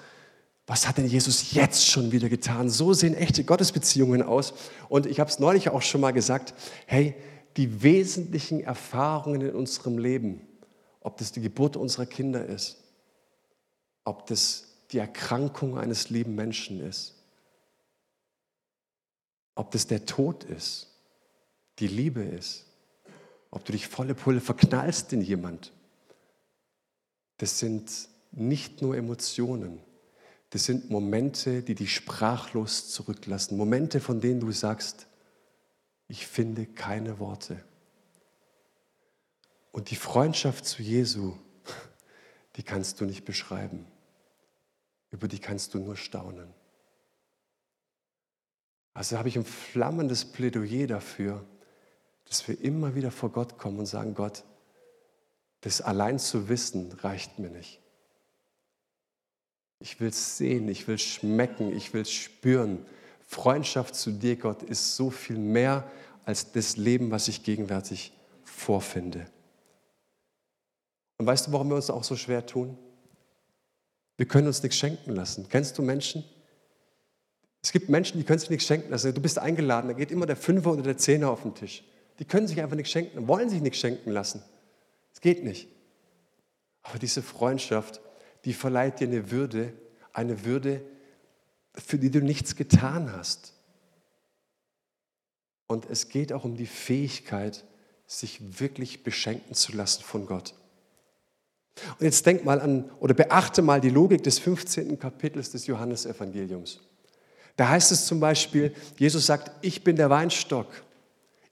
Was 0.67 0.88
hat 0.88 0.99
denn 0.99 1.07
Jesus 1.07 1.53
jetzt 1.53 1.87
schon 1.87 2.12
wieder 2.12 2.29
getan? 2.29 2.69
So 2.69 2.93
sehen 2.93 3.14
echte 3.14 3.45
Gottesbeziehungen 3.45 4.23
aus. 4.23 4.55
Und 4.88 5.07
ich 5.07 5.21
habe 5.21 5.31
es 5.31 5.38
neulich 5.38 5.71
auch 5.71 5.83
schon 5.83 6.01
mal 6.01 6.12
gesagt, 6.12 6.55
hey, 6.87 7.14
die 7.57 7.83
wesentlichen 7.83 8.61
Erfahrungen 8.61 9.43
in 9.43 9.55
unserem 9.55 9.99
Leben, 9.99 10.43
ob 11.05 11.19
das 11.19 11.31
die 11.31 11.43
Geburt 11.43 11.77
unserer 11.77 12.07
Kinder 12.07 12.45
ist, 12.45 12.79
ob 14.05 14.27
das 14.27 14.67
die 14.90 14.99
Erkrankung 14.99 15.79
eines 15.79 16.11
lieben 16.11 16.35
Menschen 16.35 16.81
ist, 16.81 17.14
ob 19.55 19.71
das 19.71 19.87
der 19.87 20.07
Tod 20.07 20.43
ist, 20.45 20.88
die 21.79 21.87
Liebe 21.87 22.23
ist, 22.23 22.64
ob 23.51 23.64
du 23.64 23.73
dich 23.73 23.87
volle 23.87 24.14
Pulle 24.14 24.40
verknallst 24.40 25.12
in 25.12 25.21
jemand, 25.21 25.73
das 27.37 27.59
sind 27.59 28.09
nicht 28.33 28.81
nur 28.81 28.97
Emotionen, 28.97 29.81
das 30.51 30.64
sind 30.64 30.90
Momente, 30.90 31.62
die 31.62 31.75
dich 31.75 31.95
sprachlos 31.95 32.90
zurücklassen, 32.90 33.59
Momente, 33.59 34.01
von 34.01 34.21
denen 34.21 34.40
du 34.40 34.53
sagst, 34.53 35.07
ich 36.09 36.27
finde 36.27 36.67
keine 36.67 37.19
Worte. 37.19 37.62
Und 39.75 39.91
die 39.91 39.97
Freundschaft 39.97 40.67
zu 40.67 40.85
Jesu, 40.85 41.35
die 42.55 42.63
kannst 42.63 43.01
du 43.01 43.07
nicht 43.07 43.25
beschreiben, 43.25 43.85
über 45.11 45.27
die 45.27 45.41
kannst 45.41 45.75
du 45.75 45.81
nur 45.81 45.97
staunen. 45.97 46.47
Also 48.93 49.19
habe 49.19 49.29
ich 49.29 49.37
ein 49.37 49.45
flammendes 49.45 50.27
Plädoyer 50.27 50.87
dafür, 50.87 51.45
dass 52.27 52.47
wir 52.47 52.61
immer 52.61 52.95
wieder 52.95 53.11
vor 53.11 53.33
Gott 53.33 53.59
kommen 53.59 53.81
und 53.81 53.87
sagen, 53.87 54.15
Gott, 54.15 54.45
das 55.63 55.81
allein 55.81 56.21
zu 56.21 56.49
wissen 56.49 56.93
reicht 56.93 57.41
mir 57.41 57.51
nicht. 57.51 57.81
Ich 59.81 59.99
will 59.99 60.11
es 60.11 60.39
sehen, 60.39 60.69
ich 60.69 60.87
will 60.87 60.99
schmecken, 60.99 61.77
ich 61.77 61.93
will 61.93 62.07
spüren. 62.07 62.87
Freundschaft 63.27 63.97
zu 63.97 64.13
dir, 64.13 64.37
Gott, 64.37 64.63
ist 64.63 64.95
so 64.95 65.11
viel 65.11 65.37
mehr 65.37 65.91
als 66.25 66.53
das 66.53 66.77
Leben, 66.77 67.11
was 67.11 67.27
ich 67.27 67.43
gegenwärtig 67.43 68.13
vorfinde. 68.45 69.27
Und 71.18 71.27
weißt 71.27 71.46
du, 71.46 71.53
warum 71.53 71.68
wir 71.68 71.77
uns 71.77 71.90
auch 71.90 72.05
so 72.05 72.16
schwer 72.16 72.44
tun? 72.46 72.77
Wir 74.16 74.27
können 74.27 74.46
uns 74.46 74.62
nichts 74.62 74.79
schenken 74.79 75.12
lassen. 75.12 75.48
Kennst 75.48 75.77
du 75.79 75.83
Menschen? 75.83 76.24
Es 77.62 77.72
gibt 77.72 77.88
Menschen, 77.88 78.18
die 78.18 78.24
können 78.24 78.38
sich 78.38 78.50
nichts 78.50 78.66
schenken 78.66 78.90
lassen. 78.90 79.14
Du 79.14 79.20
bist 79.20 79.38
eingeladen, 79.38 79.88
da 79.88 79.94
geht 79.94 80.11
immer 80.11 80.27
der 80.27 80.37
Fünfer 80.37 80.72
oder 80.72 80.83
der 80.83 80.98
Zehner 80.98 81.31
auf 81.31 81.42
den 81.42 81.55
Tisch. 81.55 81.83
Die 82.18 82.24
können 82.24 82.46
sich 82.46 82.61
einfach 82.61 82.77
nichts 82.77 82.92
schenken, 82.92 83.27
wollen 83.27 83.48
sich 83.48 83.61
nichts 83.61 83.79
schenken 83.79 84.11
lassen. 84.11 84.42
Es 85.12 85.20
geht 85.20 85.42
nicht. 85.42 85.68
Aber 86.83 86.98
diese 86.98 87.22
Freundschaft, 87.22 88.00
die 88.44 88.53
verleiht 88.53 89.00
dir 89.00 89.09
eine 89.09 89.31
Würde, 89.31 89.72
eine 90.12 90.44
Würde, 90.44 90.85
für 91.74 91.98
die 91.98 92.11
du 92.11 92.20
nichts 92.20 92.55
getan 92.55 93.12
hast. 93.12 93.55
Und 95.66 95.87
es 95.88 96.09
geht 96.09 96.33
auch 96.33 96.44
um 96.44 96.57
die 96.57 96.66
Fähigkeit, 96.66 97.64
sich 98.07 98.61
wirklich 98.61 99.03
beschenken 99.03 99.55
zu 99.55 99.72
lassen 99.72 100.03
von 100.03 100.27
Gott. 100.27 100.55
Und 101.99 102.05
jetzt 102.05 102.25
denk 102.25 102.45
mal 102.45 102.61
an 102.61 102.91
oder 103.01 103.15
beachte 103.15 103.63
mal 103.63 103.81
die 103.81 103.91
Logik 103.91 104.23
des 104.23 104.39
15. 104.39 104.99
Kapitels 104.99 105.51
des 105.51 105.67
Johannesevangeliums. 105.67 106.81
Da 107.57 107.69
heißt 107.69 107.93
es 107.93 108.07
zum 108.07 108.21
Beispiel, 108.21 108.73
Jesus 108.97 109.27
sagt, 109.27 109.51
ich 109.63 109.85
bin 109.85 109.97
der 109.97 110.11
Weinstock 110.11 110.67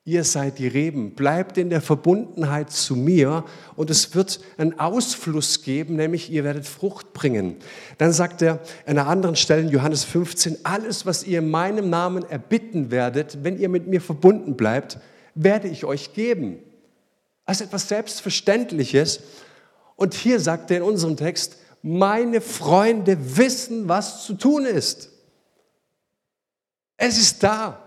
Ihr 0.05 0.25
seid 0.25 0.59
die 0.59 0.67
Reben, 0.67 1.15
bleibt 1.15 1.57
in 1.59 1.71
der 1.71 1.81
Verbundenheit 1.81 2.73
zu 2.73 2.97
mir 2.97 3.45
und 3.77 3.89
es 3.89 4.17
wird 4.17 4.41
einen 4.59 4.81
Ausfluss 4.81 5.63
geben, 5.63 5.95
nämlich 5.95 6.29
ihr 6.29 6.43
werdet 6.43 6.67
Frucht 6.67 7.13
bringen. 7.13 7.59
Dann 7.99 8.13
sagt 8.13 8.43
er 8.43 8.55
an 8.55 8.99
einer 8.99 9.07
anderen 9.07 9.37
Stelle 9.37 9.63
in 9.63 9.69
Johannes 9.69 10.03
15, 10.03 10.59
alles, 10.65 11.07
was 11.07 11.23
ihr 11.23 11.39
in 11.39 11.51
meinem 11.51 11.89
Namen 11.89 12.29
erbitten 12.29 12.91
werdet, 12.91 13.45
wenn 13.45 13.61
ihr 13.61 13.69
mit 13.69 13.87
mir 13.87 14.01
verbunden 14.01 14.57
bleibt, 14.57 14.99
werde 15.37 15.69
ich 15.69 15.85
euch 15.85 16.15
geben. 16.15 16.59
Also 17.45 17.63
etwas 17.63 17.87
Selbstverständliches. 17.87 19.21
Und 20.03 20.15
hier 20.15 20.41
sagt 20.41 20.73
er 20.73 20.79
in 20.79 20.83
unserem 20.83 21.17
Text, 21.17 21.59
meine 21.81 22.41
Freunde 22.41 23.37
wissen, 23.37 23.89
was 23.89 24.25
zu 24.27 24.35
tun 24.35 24.67
ist. 24.67 25.11
Es 26.97 27.19
ist 27.19 27.45
da 27.45 27.81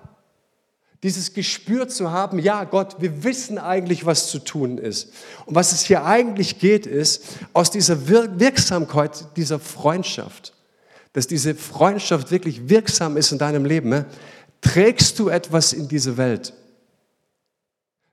dieses 1.03 1.33
Gespür 1.33 1.89
zu 1.89 2.11
haben, 2.11 2.39
ja 2.39 2.63
Gott, 2.63 3.01
wir 3.01 3.25
wissen 3.25 3.57
eigentlich, 3.57 4.05
was 4.05 4.29
zu 4.29 4.39
tun 4.39 4.77
ist. 4.77 5.11
Und 5.45 5.55
was 5.55 5.73
es 5.73 5.81
hier 5.81 6.05
eigentlich 6.05 6.57
geht, 6.57 6.85
ist 6.85 7.21
aus 7.51 7.69
dieser 7.69 8.07
Wirksamkeit 8.07 9.35
dieser 9.35 9.59
Freundschaft, 9.59 10.53
dass 11.11 11.27
diese 11.27 11.53
Freundschaft 11.53 12.31
wirklich 12.31 12.69
wirksam 12.69 13.17
ist 13.17 13.33
in 13.33 13.39
deinem 13.39 13.65
Leben, 13.65 13.89
ne? 13.89 14.05
trägst 14.61 15.19
du 15.19 15.27
etwas 15.27 15.73
in 15.73 15.89
diese 15.89 16.15
Welt. 16.15 16.53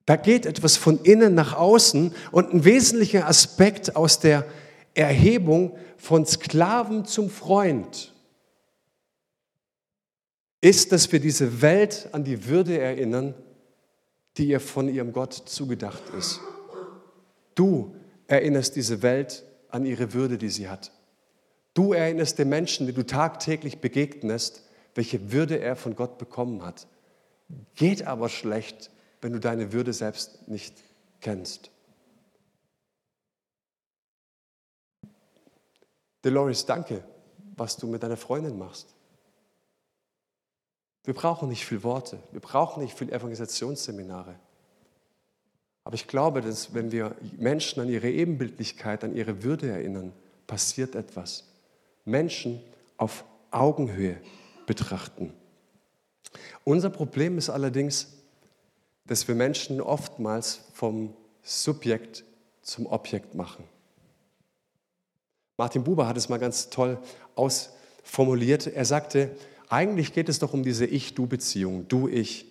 Da 0.07 0.17
geht 0.17 0.47
etwas 0.47 0.77
von 0.77 1.01
innen 1.03 1.35
nach 1.35 1.55
außen 1.55 2.15
und 2.33 2.53
ein 2.53 2.65
wesentlicher 2.65 3.29
Aspekt 3.29 3.95
aus 3.97 4.19
der 4.19 4.47
Erhebung 4.95 5.77
von 5.97 6.27
Sklaven 6.27 7.05
zum 7.05 7.31
Freund 7.31 8.13
ist, 10.61 10.93
dass 10.93 11.11
wir 11.13 11.21
diese 11.21 11.61
Welt 11.61 12.09
an 12.13 12.25
die 12.25 12.47
Würde 12.47 12.79
erinnern, 12.79 13.35
die 14.37 14.47
ihr 14.47 14.61
von 14.61 14.89
ihrem 14.89 15.13
Gott 15.13 15.35
zugedacht 15.35 16.03
ist. 16.17 16.41
Du 17.55 17.95
erinnerst 18.29 18.77
diese 18.77 19.03
Welt 19.03 19.45
an 19.69 19.85
ihre 19.85 20.15
Würde, 20.15 20.39
die 20.39 20.49
sie 20.49 20.69
hat. 20.69 20.93
Du 21.75 21.93
erinnerst 21.93 22.39
den 22.39 22.49
Menschen, 22.49 22.87
die 22.87 22.93
du 22.93 23.05
tagtäglich 23.05 23.79
begegnest, 23.79 24.63
welche 24.95 25.33
Würde 25.33 25.59
er 25.59 25.75
von 25.75 25.97
Gott 25.97 26.17
bekommen 26.19 26.65
hat. 26.65 26.87
Geht 27.75 28.07
aber 28.07 28.29
schlecht, 28.29 28.91
wenn 29.23 29.33
du 29.33 29.41
deine 29.41 29.73
Würde 29.73 29.93
selbst 29.93 30.47
nicht 30.49 30.75
kennst. 31.21 31.71
Dolores, 36.23 36.67
danke, 36.67 37.03
was 37.57 37.77
du 37.77 37.87
mit 37.87 38.03
deiner 38.03 38.17
Freundin 38.17 38.59
machst. 38.59 38.95
Wir 41.05 41.15
brauchen 41.15 41.49
nicht 41.49 41.65
viel 41.65 41.83
Worte, 41.83 42.23
wir 42.31 42.41
brauchen 42.41 42.83
nicht 42.83 42.97
viel 42.97 43.09
Evangelisationsseminare. 43.09 44.39
Aber 45.85 45.95
ich 45.95 46.07
glaube, 46.07 46.43
dass 46.43 46.75
wenn 46.75 46.93
wir 46.93 47.17
Menschen 47.39 47.81
an 47.83 47.89
ihre 47.89 48.09
Ebenbildlichkeit, 48.09 49.03
an 49.03 49.17
ihre 49.17 49.43
Würde 49.43 49.69
erinnern, 49.69 50.13
passiert 50.47 50.95
etwas. 50.95 51.45
Menschen 52.05 52.63
auf 52.99 53.25
Augenhöhe 53.51 54.21
betrachten. 54.67 55.33
Unser 56.63 56.91
Problem 56.91 57.37
ist 57.37 57.51
allerdings, 57.51 58.22
dass 59.05 59.27
wir 59.29 59.35
Menschen 59.35 59.81
oftmals 59.81 60.61
vom 60.73 61.15
Subjekt 61.43 62.25
zum 62.63 62.87
Objekt 62.87 63.35
machen. 63.35 63.65
Martin 65.57 65.85
Buber 65.85 66.07
hat 66.07 66.17
es 66.17 66.29
mal 66.29 66.39
ganz 66.39 66.71
toll 66.71 66.99
ausformuliert. 67.35 68.67
Er 68.67 68.85
sagte, 68.85 69.31
eigentlich 69.69 70.13
geht 70.13 70.29
es 70.29 70.39
doch 70.39 70.53
um 70.53 70.63
diese 70.63 70.87
Ich-Du-Beziehung, 70.87 71.89
du-Ich. 71.89 72.47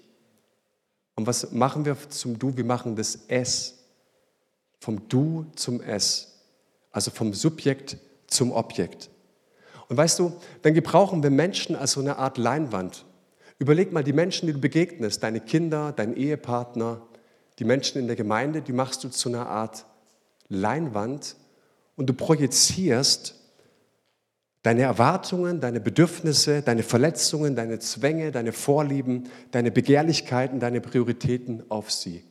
Und 1.16 1.28
was 1.28 1.52
machen 1.52 1.86
wir 1.86 1.98
zum 2.10 2.40
Du? 2.40 2.56
Wir 2.56 2.66
machen 2.66 2.96
das 2.96 3.20
Es. 3.28 3.80
Vom 4.80 5.08
Du 5.08 5.46
zum 5.56 5.82
Es. 5.82 6.40
Also 6.92 7.12
vom 7.12 7.34
Subjekt 7.34 7.98
zum 8.28 8.52
Objekt. 8.52 9.10
Und 9.88 9.98
weißt 9.98 10.20
du, 10.20 10.34
dann 10.62 10.74
gebrauchen 10.74 11.22
wir 11.22 11.30
Menschen 11.30 11.76
als 11.76 11.92
so 11.92 12.00
eine 12.00 12.18
Art 12.18 12.38
Leinwand. 12.38 13.06
Überleg 13.62 13.92
mal, 13.92 14.04
die 14.04 14.12
Menschen, 14.12 14.48
die 14.48 14.54
du 14.54 14.60
begegnest, 14.60 15.22
deine 15.22 15.40
Kinder, 15.40 15.92
dein 15.92 16.16
Ehepartner, 16.18 17.06
die 17.60 17.64
Menschen 17.64 18.02
in 18.02 18.08
der 18.08 18.16
Gemeinde, 18.16 18.64
die 18.64 18.74
machst 18.74 19.04
du 19.04 19.10
zu 19.10 19.30
einer 19.30 19.48
Art 19.48 19.86
Leinwand 20.50 21.36
und 21.96 22.08
du 22.08 22.14
projizierst 22.14 23.36
Deine 24.64 24.82
Erwartungen, 24.84 25.60
deine 25.60 25.80
Bedürfnisse, 25.80 26.62
deine 26.62 26.84
Verletzungen, 26.84 27.56
deine 27.56 27.80
Zwänge, 27.80 28.32
deine 28.32 28.52
Vorlieben, 28.52 29.28
deine 29.50 29.72
Begehrlichkeiten, 29.72 30.60
deine 30.60 30.82
Prioritäten 30.82 31.64
auf 31.70 31.92
sie. 31.92 32.24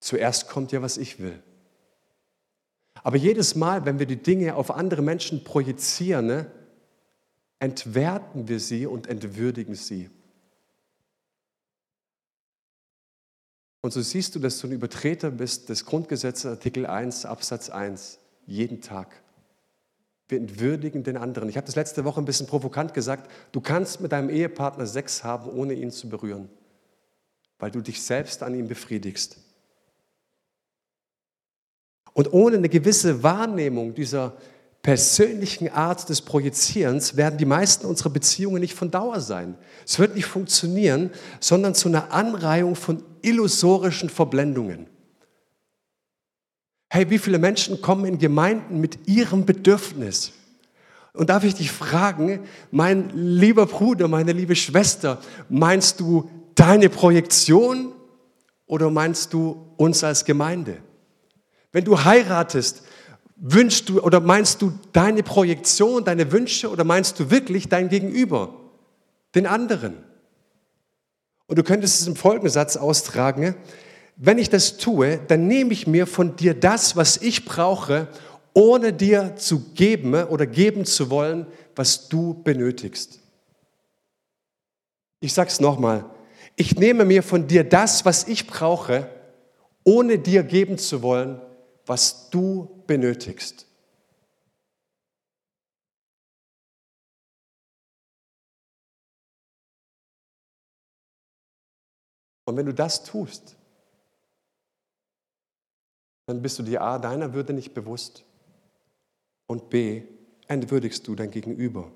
Zuerst 0.00 0.48
kommt 0.48 0.70
ja, 0.72 0.82
was 0.82 0.98
ich 0.98 1.18
will. 1.18 1.42
Aber 3.02 3.16
jedes 3.16 3.54
Mal, 3.54 3.86
wenn 3.86 3.98
wir 3.98 4.06
die 4.06 4.22
Dinge 4.22 4.54
auf 4.54 4.70
andere 4.70 5.00
Menschen 5.00 5.44
projizieren, 5.44 6.26
ne, 6.26 6.46
entwerten 7.60 8.48
wir 8.48 8.60
sie 8.60 8.86
und 8.86 9.06
entwürdigen 9.06 9.74
sie. 9.74 10.10
Und 13.80 13.92
so 13.92 14.00
siehst 14.00 14.34
du, 14.34 14.38
dass 14.38 14.58
du 14.58 14.66
ein 14.66 14.72
Übertreter 14.72 15.30
bist 15.30 15.68
des 15.68 15.84
Grundgesetzes 15.84 16.46
Artikel 16.46 16.86
1 16.86 17.24
Absatz 17.26 17.70
1 17.70 18.18
jeden 18.46 18.80
Tag. 18.80 19.22
Wir 20.28 20.38
entwürdigen 20.38 21.04
den 21.04 21.16
anderen. 21.16 21.48
Ich 21.48 21.56
habe 21.56 21.66
das 21.66 21.76
letzte 21.76 22.04
Woche 22.04 22.20
ein 22.20 22.26
bisschen 22.26 22.46
provokant 22.46 22.92
gesagt, 22.92 23.30
du 23.52 23.60
kannst 23.60 24.00
mit 24.00 24.12
deinem 24.12 24.28
Ehepartner 24.28 24.86
Sex 24.86 25.24
haben, 25.24 25.48
ohne 25.48 25.74
ihn 25.74 25.90
zu 25.90 26.08
berühren, 26.08 26.50
weil 27.58 27.70
du 27.70 27.80
dich 27.80 28.02
selbst 28.02 28.42
an 28.42 28.54
ihm 28.54 28.68
befriedigst. 28.68 29.38
Und 32.12 32.32
ohne 32.32 32.56
eine 32.56 32.68
gewisse 32.68 33.22
Wahrnehmung 33.22 33.94
dieser 33.94 34.36
persönlichen 34.82 35.70
Art 35.70 36.08
des 36.08 36.22
Projizierens 36.22 37.16
werden 37.16 37.38
die 37.38 37.44
meisten 37.44 37.86
unserer 37.86 38.10
Beziehungen 38.10 38.60
nicht 38.60 38.74
von 38.74 38.90
Dauer 38.90 39.20
sein. 39.20 39.56
Es 39.84 39.98
wird 39.98 40.14
nicht 40.14 40.26
funktionieren, 40.26 41.10
sondern 41.40 41.74
zu 41.74 41.88
einer 41.88 42.12
Anreihung 42.12 42.76
von 42.76 43.02
illusorischen 43.22 44.08
Verblendungen. 44.08 44.86
Hey, 46.90 47.10
wie 47.10 47.18
viele 47.18 47.38
Menschen 47.38 47.82
kommen 47.82 48.06
in 48.06 48.18
Gemeinden 48.18 48.80
mit 48.80 49.06
ihrem 49.06 49.44
Bedürfnis? 49.44 50.32
Und 51.12 51.30
darf 51.30 51.44
ich 51.44 51.54
dich 51.54 51.70
fragen, 51.70 52.46
mein 52.70 53.10
lieber 53.10 53.66
Bruder, 53.66 54.08
meine 54.08 54.32
liebe 54.32 54.54
Schwester, 54.54 55.20
meinst 55.48 56.00
du 56.00 56.30
deine 56.54 56.88
Projektion 56.88 57.92
oder 58.66 58.90
meinst 58.90 59.32
du 59.32 59.72
uns 59.76 60.02
als 60.04 60.24
Gemeinde? 60.24 60.78
Wenn 61.72 61.84
du 61.84 62.04
heiratest, 62.04 62.84
wünschst 63.40 63.88
du 63.88 64.00
oder 64.00 64.20
meinst 64.20 64.62
du 64.62 64.72
deine 64.92 65.22
Projektion, 65.22 66.04
deine 66.04 66.32
Wünsche 66.32 66.70
oder 66.70 66.84
meinst 66.84 67.18
du 67.20 67.30
wirklich 67.30 67.68
dein 67.68 67.88
Gegenüber, 67.88 68.54
den 69.34 69.46
anderen? 69.46 69.96
Und 71.46 71.58
du 71.58 71.62
könntest 71.62 72.00
es 72.00 72.06
im 72.06 72.16
Folgensatz 72.16 72.76
austragen, 72.76 73.54
wenn 74.16 74.38
ich 74.38 74.50
das 74.50 74.76
tue, 74.76 75.20
dann 75.28 75.46
nehme 75.46 75.72
ich 75.72 75.86
mir 75.86 76.06
von 76.06 76.34
dir 76.36 76.52
das, 76.52 76.96
was 76.96 77.16
ich 77.18 77.44
brauche, 77.44 78.08
ohne 78.52 78.92
dir 78.92 79.36
zu 79.36 79.60
geben 79.74 80.14
oder 80.14 80.46
geben 80.46 80.84
zu 80.84 81.10
wollen, 81.10 81.46
was 81.76 82.08
du 82.08 82.42
benötigst. 82.42 83.20
Ich 85.20 85.32
sage 85.32 85.48
es 85.48 85.60
nochmal, 85.60 86.04
ich 86.56 86.76
nehme 86.76 87.04
mir 87.04 87.22
von 87.22 87.46
dir 87.46 87.62
das, 87.62 88.04
was 88.04 88.26
ich 88.26 88.48
brauche, 88.48 89.08
ohne 89.84 90.18
dir 90.18 90.42
geben 90.42 90.76
zu 90.76 91.02
wollen, 91.02 91.40
was 91.86 92.30
du 92.30 92.77
benötigst. 92.88 93.68
Und 102.44 102.56
wenn 102.56 102.66
du 102.66 102.74
das 102.74 103.04
tust, 103.04 103.56
dann 106.26 106.42
bist 106.42 106.58
du 106.58 106.62
dir 106.62 106.80
A, 106.82 106.98
deiner 106.98 107.34
Würde 107.34 107.52
nicht 107.52 107.74
bewusst 107.74 108.24
und 109.46 109.70
B, 109.70 110.02
entwürdigst 110.46 111.06
du 111.06 111.14
dein 111.14 111.30
Gegenüber. 111.30 111.92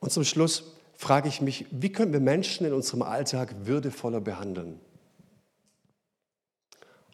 Und 0.00 0.12
zum 0.12 0.24
Schluss 0.24 0.72
frage 0.94 1.28
ich 1.28 1.42
mich, 1.42 1.66
wie 1.70 1.92
können 1.92 2.14
wir 2.14 2.20
Menschen 2.20 2.66
in 2.66 2.72
unserem 2.72 3.02
Alltag 3.02 3.66
würdevoller 3.66 4.22
behandeln? 4.22 4.80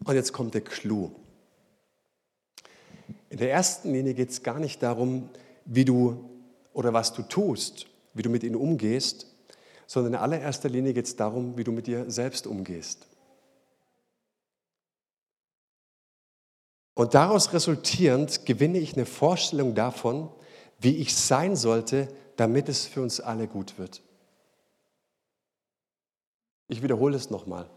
Und 0.05 0.15
jetzt 0.15 0.33
kommt 0.33 0.55
der 0.55 0.63
Clou. 0.63 1.17
In 3.31 3.39
der 3.39 3.51
ersten 3.51 3.93
Linie 3.93 4.15
geht 4.15 4.31
es 4.31 4.43
gar 4.43 4.59
nicht 4.59 4.83
darum, 4.83 5.31
wie 5.65 5.85
du 5.85 6.29
oder 6.73 6.93
was 6.93 7.13
du 7.13 7.23
tust, 7.23 7.87
wie 8.13 8.23
du 8.23 8.29
mit 8.29 8.43
ihnen 8.43 8.57
umgehst, 8.57 9.27
sondern 9.87 10.15
in 10.15 10.19
allererster 10.19 10.69
Linie 10.69 10.93
geht 10.93 11.07
es 11.07 11.17
darum, 11.17 11.57
wie 11.57 11.65
du 11.65 11.73
mit 11.73 11.87
dir 11.87 12.11
selbst 12.11 12.47
umgehst. 12.47 13.07
Und 16.95 17.15
daraus 17.15 17.53
resultierend 17.53 18.45
gewinne 18.45 18.79
ich 18.79 18.95
eine 18.95 19.07
Vorstellung 19.07 19.75
davon, 19.75 20.29
wie 20.81 20.97
ich 20.97 21.17
sein 21.17 21.57
sollte, 21.57 22.09
damit 22.37 22.69
es 22.69 22.87
für 22.87 23.01
uns 23.01 23.21
alle 23.21 23.47
gut 23.47 23.79
wird. 23.79 24.03
Ich 26.69 26.83
wiederhole 26.83 27.17
es 27.17 27.31
nochmal. 27.31 27.71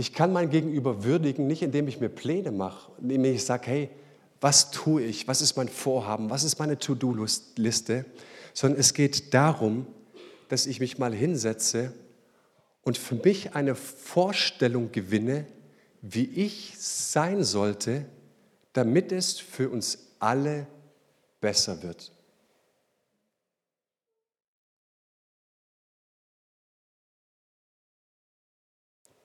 Ich 0.00 0.14
kann 0.14 0.32
mein 0.32 0.48
Gegenüber 0.48 1.04
würdigen, 1.04 1.46
nicht 1.46 1.60
indem 1.60 1.86
ich 1.86 2.00
mir 2.00 2.08
Pläne 2.08 2.52
mache, 2.52 2.90
indem 3.02 3.22
ich 3.26 3.44
sage, 3.44 3.66
hey, 3.66 3.90
was 4.40 4.70
tue 4.70 5.02
ich, 5.02 5.28
was 5.28 5.42
ist 5.42 5.58
mein 5.58 5.68
Vorhaben, 5.68 6.30
was 6.30 6.42
ist 6.42 6.58
meine 6.58 6.78
To-Do-Liste, 6.78 8.06
sondern 8.54 8.80
es 8.80 8.94
geht 8.94 9.34
darum, 9.34 9.86
dass 10.48 10.64
ich 10.64 10.80
mich 10.80 10.96
mal 10.96 11.12
hinsetze 11.12 11.92
und 12.80 12.96
für 12.96 13.16
mich 13.16 13.54
eine 13.54 13.74
Vorstellung 13.74 14.90
gewinne, 14.90 15.44
wie 16.00 16.24
ich 16.24 16.72
sein 16.78 17.44
sollte, 17.44 18.06
damit 18.72 19.12
es 19.12 19.38
für 19.38 19.68
uns 19.68 20.14
alle 20.18 20.66
besser 21.42 21.82
wird. 21.82 22.10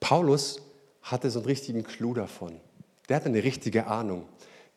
Paulus 0.06 0.62
hatte 1.02 1.32
so 1.32 1.39
einen 1.39 1.48
richtigen 1.48 1.82
Clou 1.82 2.13
davon. 2.13 2.54
Der 3.10 3.15
hatte 3.15 3.26
eine 3.26 3.44
richtige 3.44 3.88
Ahnung. 3.88 4.26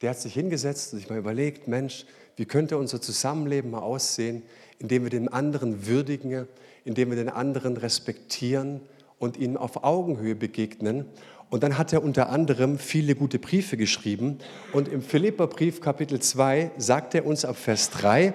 Der 0.01 0.09
hat 0.09 0.19
sich 0.19 0.33
hingesetzt 0.33 0.95
und 0.95 1.01
sich 1.01 1.11
mal 1.11 1.19
überlegt, 1.19 1.69
Mensch, 1.69 2.07
wie 2.37 2.47
könnte 2.47 2.79
unser 2.79 3.03
Zusammenleben 3.03 3.71
mal 3.71 3.81
aussehen, 3.81 4.43
indem 4.79 5.03
wir 5.03 5.11
den 5.11 5.29
anderen 5.29 5.87
würdigen, 5.87 6.49
indem 6.87 7.11
wir 7.11 7.17
den 7.19 7.29
anderen 7.29 7.77
respektieren 7.77 8.81
und 9.19 9.37
ihnen 9.37 9.59
auf 9.59 9.85
Augenhöhe 9.85 10.35
begegnen. 10.35 11.05
Und 11.51 11.63
dann 11.63 11.77
hat 11.77 11.93
er 11.93 12.03
unter 12.03 12.31
anderem 12.31 12.79
viele 12.79 13.15
gute 13.15 13.39
Briefe 13.39 13.77
geschrieben. 13.77 14.39
Und 14.73 14.89
im 14.89 15.03
Philipperbrief 15.03 15.83
Kapitel 15.83 16.21
2 16.21 16.71
sagt 16.79 17.15
er 17.15 17.27
uns 17.27 17.45
ab 17.45 17.57
Vers 17.57 17.91
3, 17.91 18.33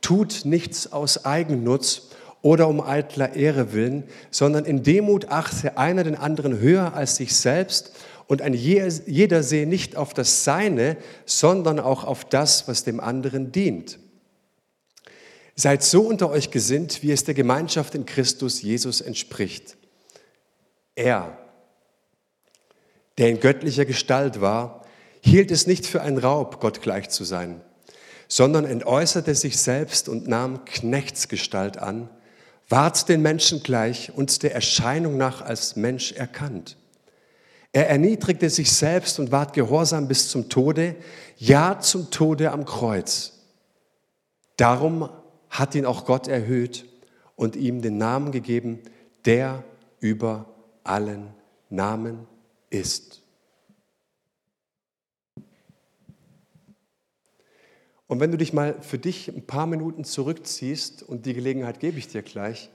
tut 0.00 0.40
nichts 0.44 0.90
aus 0.90 1.24
Eigennutz 1.24 2.08
oder 2.42 2.68
um 2.68 2.80
eitler 2.80 3.34
Ehre 3.34 3.72
willen, 3.72 4.04
sondern 4.30 4.64
in 4.64 4.82
Demut 4.82 5.28
achte 5.28 5.78
einer 5.78 6.04
den 6.04 6.16
anderen 6.16 6.58
höher 6.58 6.94
als 6.94 7.16
sich 7.16 7.34
selbst 7.36 7.92
und 8.26 8.42
ein 8.42 8.54
jeder 8.54 9.42
sehe 9.42 9.66
nicht 9.66 9.96
auf 9.96 10.12
das 10.14 10.44
Seine, 10.44 10.96
sondern 11.24 11.78
auch 11.78 12.04
auf 12.04 12.24
das, 12.24 12.66
was 12.68 12.84
dem 12.84 13.00
anderen 13.00 13.52
dient. 13.52 13.98
Seid 15.54 15.82
so 15.82 16.02
unter 16.02 16.30
euch 16.30 16.50
gesinnt, 16.50 17.02
wie 17.02 17.12
es 17.12 17.24
der 17.24 17.34
Gemeinschaft 17.34 17.94
in 17.94 18.06
Christus 18.06 18.62
Jesus 18.62 19.00
entspricht. 19.00 19.76
Er, 20.94 21.38
der 23.18 23.28
in 23.28 23.40
göttlicher 23.40 23.84
Gestalt 23.84 24.40
war, 24.40 24.86
hielt 25.20 25.50
es 25.50 25.66
nicht 25.66 25.86
für 25.86 26.00
ein 26.02 26.18
Raub, 26.18 26.60
Gott 26.60 26.80
gleich 26.82 27.10
zu 27.10 27.24
sein, 27.24 27.60
sondern 28.28 28.64
entäußerte 28.64 29.34
sich 29.34 29.58
selbst 29.58 30.08
und 30.08 30.26
nahm 30.26 30.64
Knechtsgestalt 30.64 31.78
an, 31.78 32.08
ward 32.68 33.08
den 33.08 33.22
Menschen 33.22 33.62
gleich 33.62 34.12
und 34.14 34.42
der 34.42 34.54
Erscheinung 34.54 35.16
nach 35.16 35.42
als 35.42 35.76
Mensch 35.76 36.12
erkannt. 36.12 36.76
Er 37.72 37.88
erniedrigte 37.88 38.50
sich 38.50 38.70
selbst 38.70 39.18
und 39.18 39.32
ward 39.32 39.54
gehorsam 39.54 40.08
bis 40.08 40.28
zum 40.28 40.48
Tode, 40.48 40.94
ja 41.38 41.80
zum 41.80 42.10
Tode 42.10 42.52
am 42.52 42.64
Kreuz. 42.64 43.32
Darum 44.56 45.08
hat 45.48 45.74
ihn 45.74 45.86
auch 45.86 46.04
Gott 46.04 46.28
erhöht 46.28 46.86
und 47.34 47.56
ihm 47.56 47.80
den 47.80 47.98
Namen 47.98 48.30
gegeben, 48.30 48.80
der 49.24 49.64
über 50.00 50.46
allen 50.84 51.28
Namen 51.70 52.26
ist. 52.68 53.21
Und 58.12 58.20
wenn 58.20 58.30
du 58.30 58.36
dich 58.36 58.52
mal 58.52 58.78
für 58.82 58.98
dich 58.98 59.28
ein 59.28 59.46
paar 59.46 59.64
Minuten 59.64 60.04
zurückziehst, 60.04 61.02
und 61.02 61.24
die 61.24 61.32
Gelegenheit 61.32 61.80
gebe 61.80 61.96
ich 61.96 62.08
dir 62.08 62.20
gleich, 62.20 62.68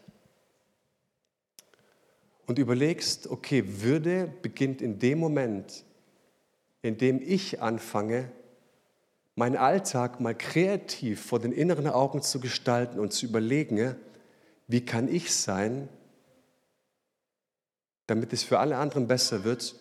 und 2.47 2.57
überlegst, 2.57 3.27
okay, 3.27 3.63
Würde 3.83 4.33
beginnt 4.41 4.81
in 4.81 4.97
dem 4.97 5.19
Moment, 5.19 5.83
in 6.81 6.97
dem 6.97 7.21
ich 7.21 7.61
anfange, 7.61 8.31
meinen 9.35 9.57
Alltag 9.57 10.19
mal 10.19 10.33
kreativ 10.33 11.23
vor 11.23 11.37
den 11.37 11.51
inneren 11.51 11.85
Augen 11.85 12.23
zu 12.23 12.39
gestalten 12.39 12.99
und 12.99 13.13
zu 13.13 13.27
überlegen, 13.27 13.95
wie 14.65 14.83
kann 14.83 15.07
ich 15.07 15.31
sein, 15.31 15.87
damit 18.07 18.33
es 18.33 18.41
für 18.41 18.57
alle 18.57 18.77
anderen 18.77 19.07
besser 19.07 19.43
wird, 19.43 19.75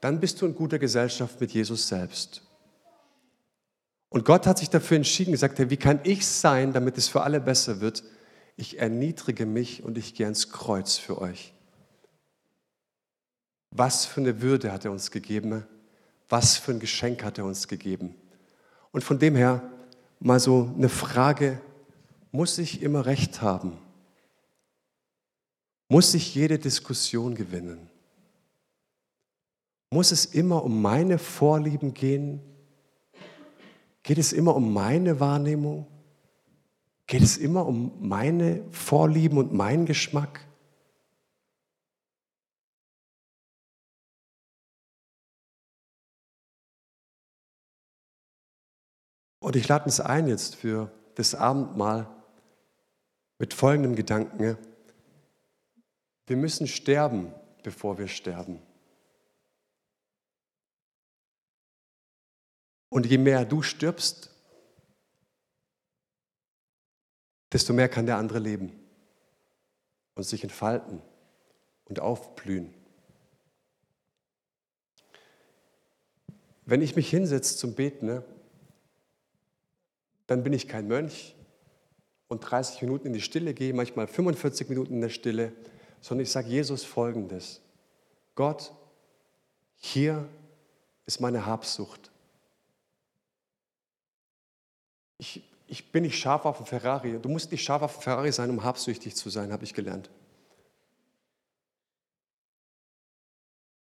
dann 0.00 0.20
bist 0.20 0.40
du 0.40 0.46
in 0.46 0.54
guter 0.54 0.78
Gesellschaft 0.78 1.38
mit 1.38 1.52
Jesus 1.52 1.86
selbst. 1.86 2.42
Und 4.12 4.26
Gott 4.26 4.46
hat 4.46 4.58
sich 4.58 4.68
dafür 4.68 4.98
entschieden, 4.98 5.32
gesagt, 5.32 5.58
hey, 5.58 5.70
wie 5.70 5.78
kann 5.78 5.98
ich 6.04 6.26
sein, 6.26 6.74
damit 6.74 6.98
es 6.98 7.08
für 7.08 7.22
alle 7.22 7.40
besser 7.40 7.80
wird? 7.80 8.04
Ich 8.56 8.78
erniedrige 8.78 9.46
mich 9.46 9.82
und 9.82 9.96
ich 9.96 10.14
gehe 10.14 10.26
ans 10.26 10.50
Kreuz 10.50 10.98
für 10.98 11.18
euch. 11.18 11.54
Was 13.70 14.04
für 14.04 14.20
eine 14.20 14.42
Würde 14.42 14.70
hat 14.70 14.84
er 14.84 14.92
uns 14.92 15.10
gegeben? 15.10 15.66
Was 16.28 16.58
für 16.58 16.72
ein 16.72 16.78
Geschenk 16.78 17.24
hat 17.24 17.38
er 17.38 17.46
uns 17.46 17.68
gegeben? 17.68 18.14
Und 18.90 19.02
von 19.02 19.18
dem 19.18 19.34
her 19.34 19.62
mal 20.20 20.38
so 20.38 20.70
eine 20.76 20.90
Frage, 20.90 21.58
muss 22.32 22.58
ich 22.58 22.82
immer 22.82 23.06
recht 23.06 23.40
haben? 23.40 23.78
Muss 25.88 26.12
ich 26.12 26.34
jede 26.34 26.58
Diskussion 26.58 27.34
gewinnen? 27.34 27.88
Muss 29.88 30.12
es 30.12 30.26
immer 30.26 30.62
um 30.62 30.82
meine 30.82 31.18
Vorlieben 31.18 31.94
gehen? 31.94 32.42
Geht 34.02 34.18
es 34.18 34.32
immer 34.32 34.56
um 34.56 34.72
meine 34.72 35.20
Wahrnehmung? 35.20 35.86
Geht 37.06 37.22
es 37.22 37.36
immer 37.36 37.66
um 37.66 37.92
meine 38.00 38.64
Vorlieben 38.70 39.38
und 39.38 39.52
meinen 39.52 39.86
Geschmack? 39.86 40.46
Und 49.38 49.56
ich 49.56 49.66
lade 49.68 49.84
uns 49.84 50.00
ein 50.00 50.28
jetzt 50.28 50.54
für 50.54 50.90
das 51.16 51.34
Abendmahl 51.34 52.08
mit 53.38 53.54
folgendem 53.54 53.96
Gedanken. 53.96 54.56
Wir 56.26 56.36
müssen 56.36 56.68
sterben, 56.68 57.34
bevor 57.64 57.98
wir 57.98 58.06
sterben. 58.06 58.60
Und 62.92 63.06
je 63.06 63.16
mehr 63.16 63.46
du 63.46 63.62
stirbst, 63.62 64.28
desto 67.50 67.72
mehr 67.72 67.88
kann 67.88 68.04
der 68.04 68.18
andere 68.18 68.38
leben 68.38 68.70
und 70.14 70.24
sich 70.24 70.42
entfalten 70.42 71.00
und 71.86 72.00
aufblühen. 72.00 72.74
Wenn 76.66 76.82
ich 76.82 76.94
mich 76.94 77.08
hinsetze 77.08 77.56
zum 77.56 77.74
Beten, 77.74 78.04
ne, 78.04 78.24
dann 80.26 80.42
bin 80.42 80.52
ich 80.52 80.68
kein 80.68 80.86
Mönch 80.86 81.34
und 82.28 82.40
30 82.40 82.82
Minuten 82.82 83.06
in 83.06 83.14
die 83.14 83.22
Stille 83.22 83.54
gehe, 83.54 83.72
manchmal 83.72 84.06
45 84.06 84.68
Minuten 84.68 84.92
in 84.92 85.00
der 85.00 85.08
Stille, 85.08 85.54
sondern 86.02 86.24
ich 86.24 86.30
sage 86.30 86.50
Jesus 86.50 86.84
folgendes. 86.84 87.62
Gott, 88.34 88.70
hier 89.76 90.28
ist 91.06 91.22
meine 91.22 91.46
Habsucht. 91.46 92.11
Ich, 95.22 95.40
ich 95.68 95.92
bin 95.92 96.02
nicht 96.02 96.18
scharf 96.18 96.44
auf 96.46 96.56
dem 96.56 96.66
Ferrari. 96.66 97.16
Du 97.22 97.28
musst 97.28 97.52
nicht 97.52 97.62
scharf 97.62 97.80
auf 97.82 97.94
dem 97.94 98.02
Ferrari 98.02 98.32
sein, 98.32 98.50
um 98.50 98.64
habsüchtig 98.64 99.14
zu 99.14 99.30
sein, 99.30 99.52
habe 99.52 99.62
ich 99.62 99.72
gelernt. 99.72 100.10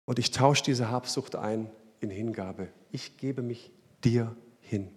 Und 0.04 0.18
ich 0.18 0.32
tausche 0.32 0.64
diese 0.64 0.90
Habsucht 0.90 1.36
ein 1.36 1.70
in 2.00 2.10
Hingabe. 2.10 2.72
Ich 2.90 3.18
gebe 3.18 3.40
mich 3.40 3.70
dir 4.02 4.34
hin. 4.62 4.92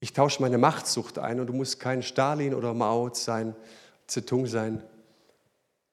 Ich 0.00 0.12
tausche 0.12 0.42
meine 0.42 0.58
Machtsucht 0.58 1.18
ein 1.18 1.40
und 1.40 1.46
du 1.46 1.54
musst 1.54 1.80
kein 1.80 2.02
Stalin 2.02 2.52
oder 2.52 2.74
Mao 2.74 3.14
sein, 3.14 3.56
Zedong 4.06 4.44
sein, 4.44 4.82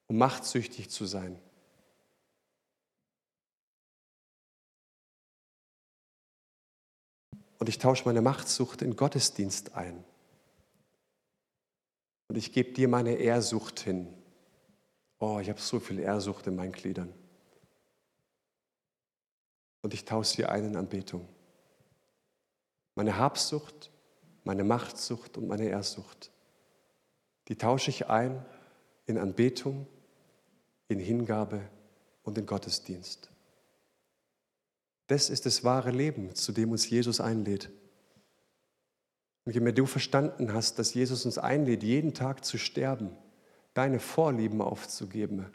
um 0.07 0.17
machtsüchtig 0.17 0.89
zu 0.89 1.05
sein. 1.05 1.39
Und 7.61 7.69
ich 7.69 7.77
tausche 7.77 8.05
meine 8.05 8.23
Machtsucht 8.23 8.81
in 8.81 8.95
Gottesdienst 8.95 9.75
ein. 9.75 10.03
Und 12.27 12.35
ich 12.35 12.53
gebe 12.53 12.71
dir 12.71 12.87
meine 12.87 13.13
Ehrsucht 13.13 13.81
hin. 13.81 14.11
Oh, 15.19 15.37
ich 15.39 15.47
habe 15.47 15.61
so 15.61 15.79
viel 15.79 15.99
Ehrsucht 15.99 16.47
in 16.47 16.55
meinen 16.55 16.71
Gliedern. 16.71 17.13
Und 19.83 19.93
ich 19.93 20.05
tausche 20.05 20.37
sie 20.37 20.45
ein 20.47 20.65
in 20.65 20.75
Anbetung. 20.75 21.29
Meine 22.95 23.19
Habsucht, 23.19 23.91
meine 24.43 24.63
Machtsucht 24.63 25.37
und 25.37 25.47
meine 25.47 25.67
Ehrsucht, 25.67 26.31
die 27.47 27.59
tausche 27.59 27.91
ich 27.91 28.07
ein 28.07 28.43
in 29.05 29.19
Anbetung, 29.19 29.85
in 30.87 30.97
Hingabe 30.97 31.61
und 32.23 32.39
in 32.39 32.47
Gottesdienst. 32.47 33.29
Das 35.11 35.29
ist 35.29 35.45
das 35.45 35.65
wahre 35.65 35.91
Leben, 35.91 36.33
zu 36.35 36.53
dem 36.53 36.71
uns 36.71 36.89
Jesus 36.89 37.19
einlädt. 37.19 37.69
Und 39.43 39.53
je 39.53 39.59
mehr 39.59 39.73
du 39.73 39.85
verstanden 39.85 40.53
hast, 40.53 40.79
dass 40.79 40.93
Jesus 40.93 41.25
uns 41.25 41.37
einlädt, 41.37 41.83
jeden 41.83 42.13
Tag 42.13 42.45
zu 42.45 42.57
sterben, 42.57 43.09
deine 43.73 43.99
Vorlieben 43.99 44.61
aufzugeben, 44.61 45.47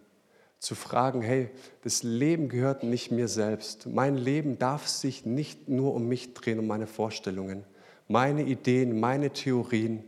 zu 0.59 0.75
fragen, 0.75 1.23
hey, 1.23 1.49
das 1.85 2.03
Leben 2.03 2.51
gehört 2.51 2.83
nicht 2.83 3.11
mir 3.11 3.29
selbst. 3.29 3.87
Mein 3.87 4.19
Leben 4.19 4.59
darf 4.59 4.87
sich 4.89 5.25
nicht 5.25 5.71
nur 5.71 5.95
um 5.95 6.07
mich 6.07 6.35
drehen, 6.35 6.59
um 6.59 6.67
meine 6.67 6.87
Vorstellungen, 6.87 7.65
meine 8.09 8.43
Ideen, 8.43 9.01
meine 9.01 9.33
Theorien. 9.33 10.05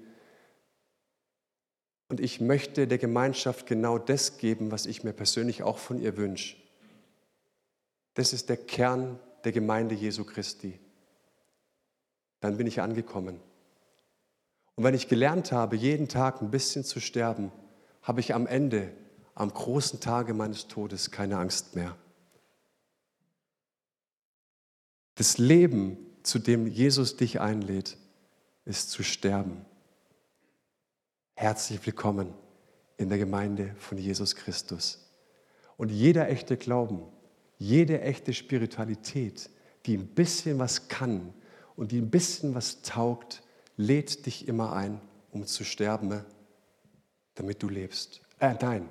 Und 2.11 2.21
ich 2.21 2.43
möchte 2.43 2.87
der 2.87 2.99
Gemeinschaft 2.99 3.67
genau 3.67 3.97
das 3.97 4.37
geben, 4.37 4.71
was 4.71 4.85
ich 4.85 5.05
mir 5.05 5.15
persönlich 5.15 5.63
auch 5.63 5.79
von 5.79 5.99
ihr 5.99 6.19
wünsche. 6.19 6.59
Das 8.13 8.35
ist 8.35 8.51
der 8.51 8.59
Kern 8.59 9.19
der 9.45 9.53
Gemeinde 9.53 9.95
Jesu 9.95 10.25
Christi. 10.25 10.79
Dann 12.41 12.57
bin 12.57 12.67
ich 12.67 12.81
angekommen. 12.81 13.41
Und 14.75 14.85
wenn 14.85 14.95
ich 14.95 15.09
gelernt 15.09 15.51
habe, 15.51 15.77
jeden 15.77 16.09
Tag 16.09 16.41
ein 16.41 16.51
bisschen 16.51 16.85
zu 16.85 17.01
sterben, 17.01 17.51
habe 18.03 18.21
ich 18.21 18.35
am 18.35 18.47
Ende, 18.47 18.93
am 19.35 19.53
großen 19.53 20.01
Tage 20.01 20.35
meines 20.35 20.69
Todes, 20.69 21.11
keine 21.11 21.39
Angst 21.39 21.75
mehr. 21.75 21.97
Das 25.17 25.37
Leben, 25.39 25.99
zu 26.23 26.39
dem 26.39 26.67
Jesus 26.67 27.17
dich 27.17 27.41
einlädt, 27.41 27.97
ist 28.65 28.91
zu 28.91 29.03
sterben. 29.03 29.65
Herzlich 31.35 31.85
willkommen 31.85 32.35
in 32.99 33.09
der 33.09 33.19
Gemeinde 33.19 33.75
von 33.79 33.99
Jesus 33.99 34.37
Christus. 34.37 35.09
Und 35.77 35.91
jeder 35.91 36.29
echte 36.29 36.57
Glauben, 36.57 37.03
jede 37.59 38.01
echte 38.01 38.33
Spiritualität, 38.33 39.51
die 39.87 39.97
ein 39.97 40.07
bisschen 40.07 40.59
was 40.59 40.89
kann 40.89 41.35
und 41.77 41.93
die 41.93 41.99
ein 41.99 42.11
bisschen 42.11 42.55
was 42.55 42.83
taugt, 42.83 43.43
lädt 43.77 44.27
dich 44.27 44.49
immer 44.49 44.73
ein, 44.73 45.01
um 45.33 45.47
zu 45.47 45.65
sterben, 45.65 46.25
damit 47.35 47.63
du 47.63 47.69
lebst. 47.69 48.21
Äh, 48.39 48.55
nein, 48.61 48.89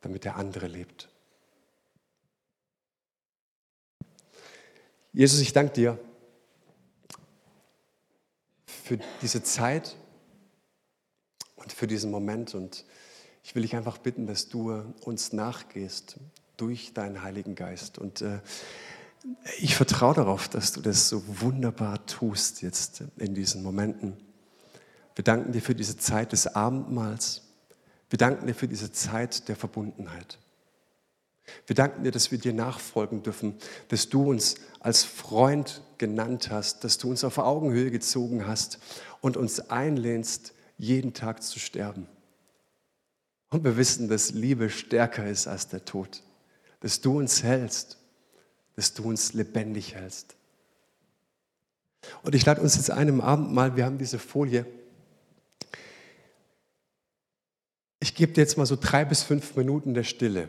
damit 0.00 0.24
der 0.24 0.36
andere 0.36 0.66
lebt. 0.66 1.08
Jesus, 5.12 5.40
ich 5.40 5.52
danke 5.52 5.74
dir 5.74 5.98
für 8.66 8.98
diese 9.20 9.42
Zeit 9.42 9.96
und 11.56 11.72
für 11.72 11.86
diesen 11.86 12.10
Moment 12.10 12.54
und 12.54 12.84
ich 13.44 13.54
will 13.54 13.62
dich 13.62 13.76
einfach 13.76 13.98
bitten, 13.98 14.26
dass 14.26 14.48
du 14.48 14.72
uns 15.02 15.32
nachgehst, 15.32 16.16
durch 16.56 16.92
deinen 16.92 17.22
Heiligen 17.22 17.54
Geist. 17.54 17.98
Und 17.98 18.22
äh, 18.22 18.40
ich 19.58 19.76
vertraue 19.76 20.14
darauf, 20.14 20.48
dass 20.48 20.72
du 20.72 20.80
das 20.80 21.08
so 21.08 21.22
wunderbar 21.40 22.04
tust 22.06 22.62
jetzt 22.62 23.04
in 23.16 23.34
diesen 23.34 23.62
Momenten. 23.62 24.16
Wir 25.14 25.24
danken 25.24 25.52
dir 25.52 25.62
für 25.62 25.74
diese 25.74 25.96
Zeit 25.96 26.32
des 26.32 26.46
Abendmahls. 26.46 27.42
Wir 28.10 28.18
danken 28.18 28.46
dir 28.46 28.54
für 28.54 28.68
diese 28.68 28.92
Zeit 28.92 29.48
der 29.48 29.56
Verbundenheit. 29.56 30.38
Wir 31.66 31.74
danken 31.74 32.04
dir, 32.04 32.12
dass 32.12 32.30
wir 32.30 32.38
dir 32.38 32.52
nachfolgen 32.52 33.22
dürfen, 33.22 33.56
dass 33.88 34.08
du 34.08 34.30
uns 34.30 34.56
als 34.80 35.04
Freund 35.04 35.82
genannt 35.98 36.50
hast, 36.50 36.84
dass 36.84 36.98
du 36.98 37.10
uns 37.10 37.24
auf 37.24 37.38
Augenhöhe 37.38 37.90
gezogen 37.90 38.46
hast 38.46 38.78
und 39.20 39.36
uns 39.36 39.60
einlehnst, 39.70 40.54
jeden 40.78 41.14
Tag 41.14 41.42
zu 41.42 41.58
sterben. 41.58 42.06
Und 43.50 43.64
wir 43.64 43.76
wissen, 43.76 44.08
dass 44.08 44.30
Liebe 44.30 44.70
stärker 44.70 45.26
ist 45.28 45.46
als 45.46 45.68
der 45.68 45.84
Tod 45.84 46.22
dass 46.82 47.00
du 47.00 47.18
uns 47.18 47.44
hältst, 47.44 47.96
dass 48.74 48.92
du 48.92 49.04
uns 49.04 49.34
lebendig 49.34 49.94
hältst. 49.94 50.34
Und 52.24 52.34
ich 52.34 52.44
lade 52.44 52.60
uns 52.60 52.74
jetzt 52.74 52.90
einem 52.90 53.20
Abend 53.20 53.52
mal, 53.52 53.76
wir 53.76 53.84
haben 53.84 53.98
diese 53.98 54.18
Folie. 54.18 54.66
Ich 58.00 58.16
gebe 58.16 58.32
dir 58.32 58.40
jetzt 58.40 58.58
mal 58.58 58.66
so 58.66 58.76
drei 58.78 59.04
bis 59.04 59.22
fünf 59.22 59.54
Minuten 59.54 59.94
der 59.94 60.02
Stille. 60.02 60.48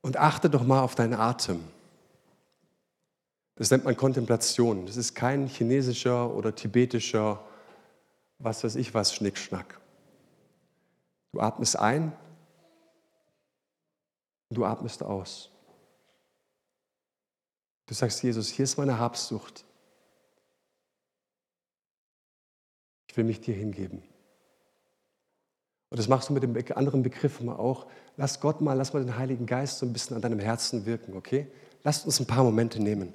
Und 0.00 0.16
achte 0.16 0.50
doch 0.50 0.64
mal 0.64 0.80
auf 0.80 0.96
deinen 0.96 1.14
Atem. 1.14 1.62
Das 3.54 3.70
nennt 3.70 3.84
man 3.84 3.96
Kontemplation. 3.96 4.86
Das 4.86 4.96
ist 4.96 5.14
kein 5.14 5.46
chinesischer 5.46 6.34
oder 6.34 6.52
tibetischer, 6.52 7.40
was 8.40 8.64
weiß 8.64 8.74
ich 8.74 8.94
was, 8.94 9.14
Schnickschnack. 9.14 9.80
Du 11.32 11.40
atmest 11.40 11.78
ein 11.78 12.12
und 14.48 14.58
du 14.58 14.64
atmest 14.64 15.02
aus. 15.02 15.50
Du 17.86 17.94
sagst, 17.94 18.22
Jesus, 18.22 18.48
hier 18.48 18.64
ist 18.64 18.76
meine 18.76 18.98
Habsucht. 18.98 19.64
Ich 23.08 23.16
will 23.16 23.24
mich 23.24 23.40
dir 23.40 23.54
hingeben. 23.54 24.02
Und 25.88 25.98
das 25.98 26.08
machst 26.08 26.28
du 26.28 26.32
mit 26.32 26.42
dem 26.42 26.56
anderen 26.76 27.02
Begriff 27.02 27.40
mal 27.40 27.56
auch. 27.56 27.86
Lass 28.16 28.40
Gott 28.40 28.60
mal, 28.60 28.74
lass 28.74 28.92
mal 28.92 29.04
den 29.04 29.16
Heiligen 29.16 29.46
Geist 29.46 29.78
so 29.78 29.86
ein 29.86 29.92
bisschen 29.92 30.16
an 30.16 30.22
deinem 30.22 30.40
Herzen 30.40 30.84
wirken, 30.84 31.16
okay? 31.16 31.46
Lass 31.84 32.04
uns 32.04 32.18
ein 32.18 32.26
paar 32.26 32.42
Momente 32.42 32.82
nehmen. 32.82 33.14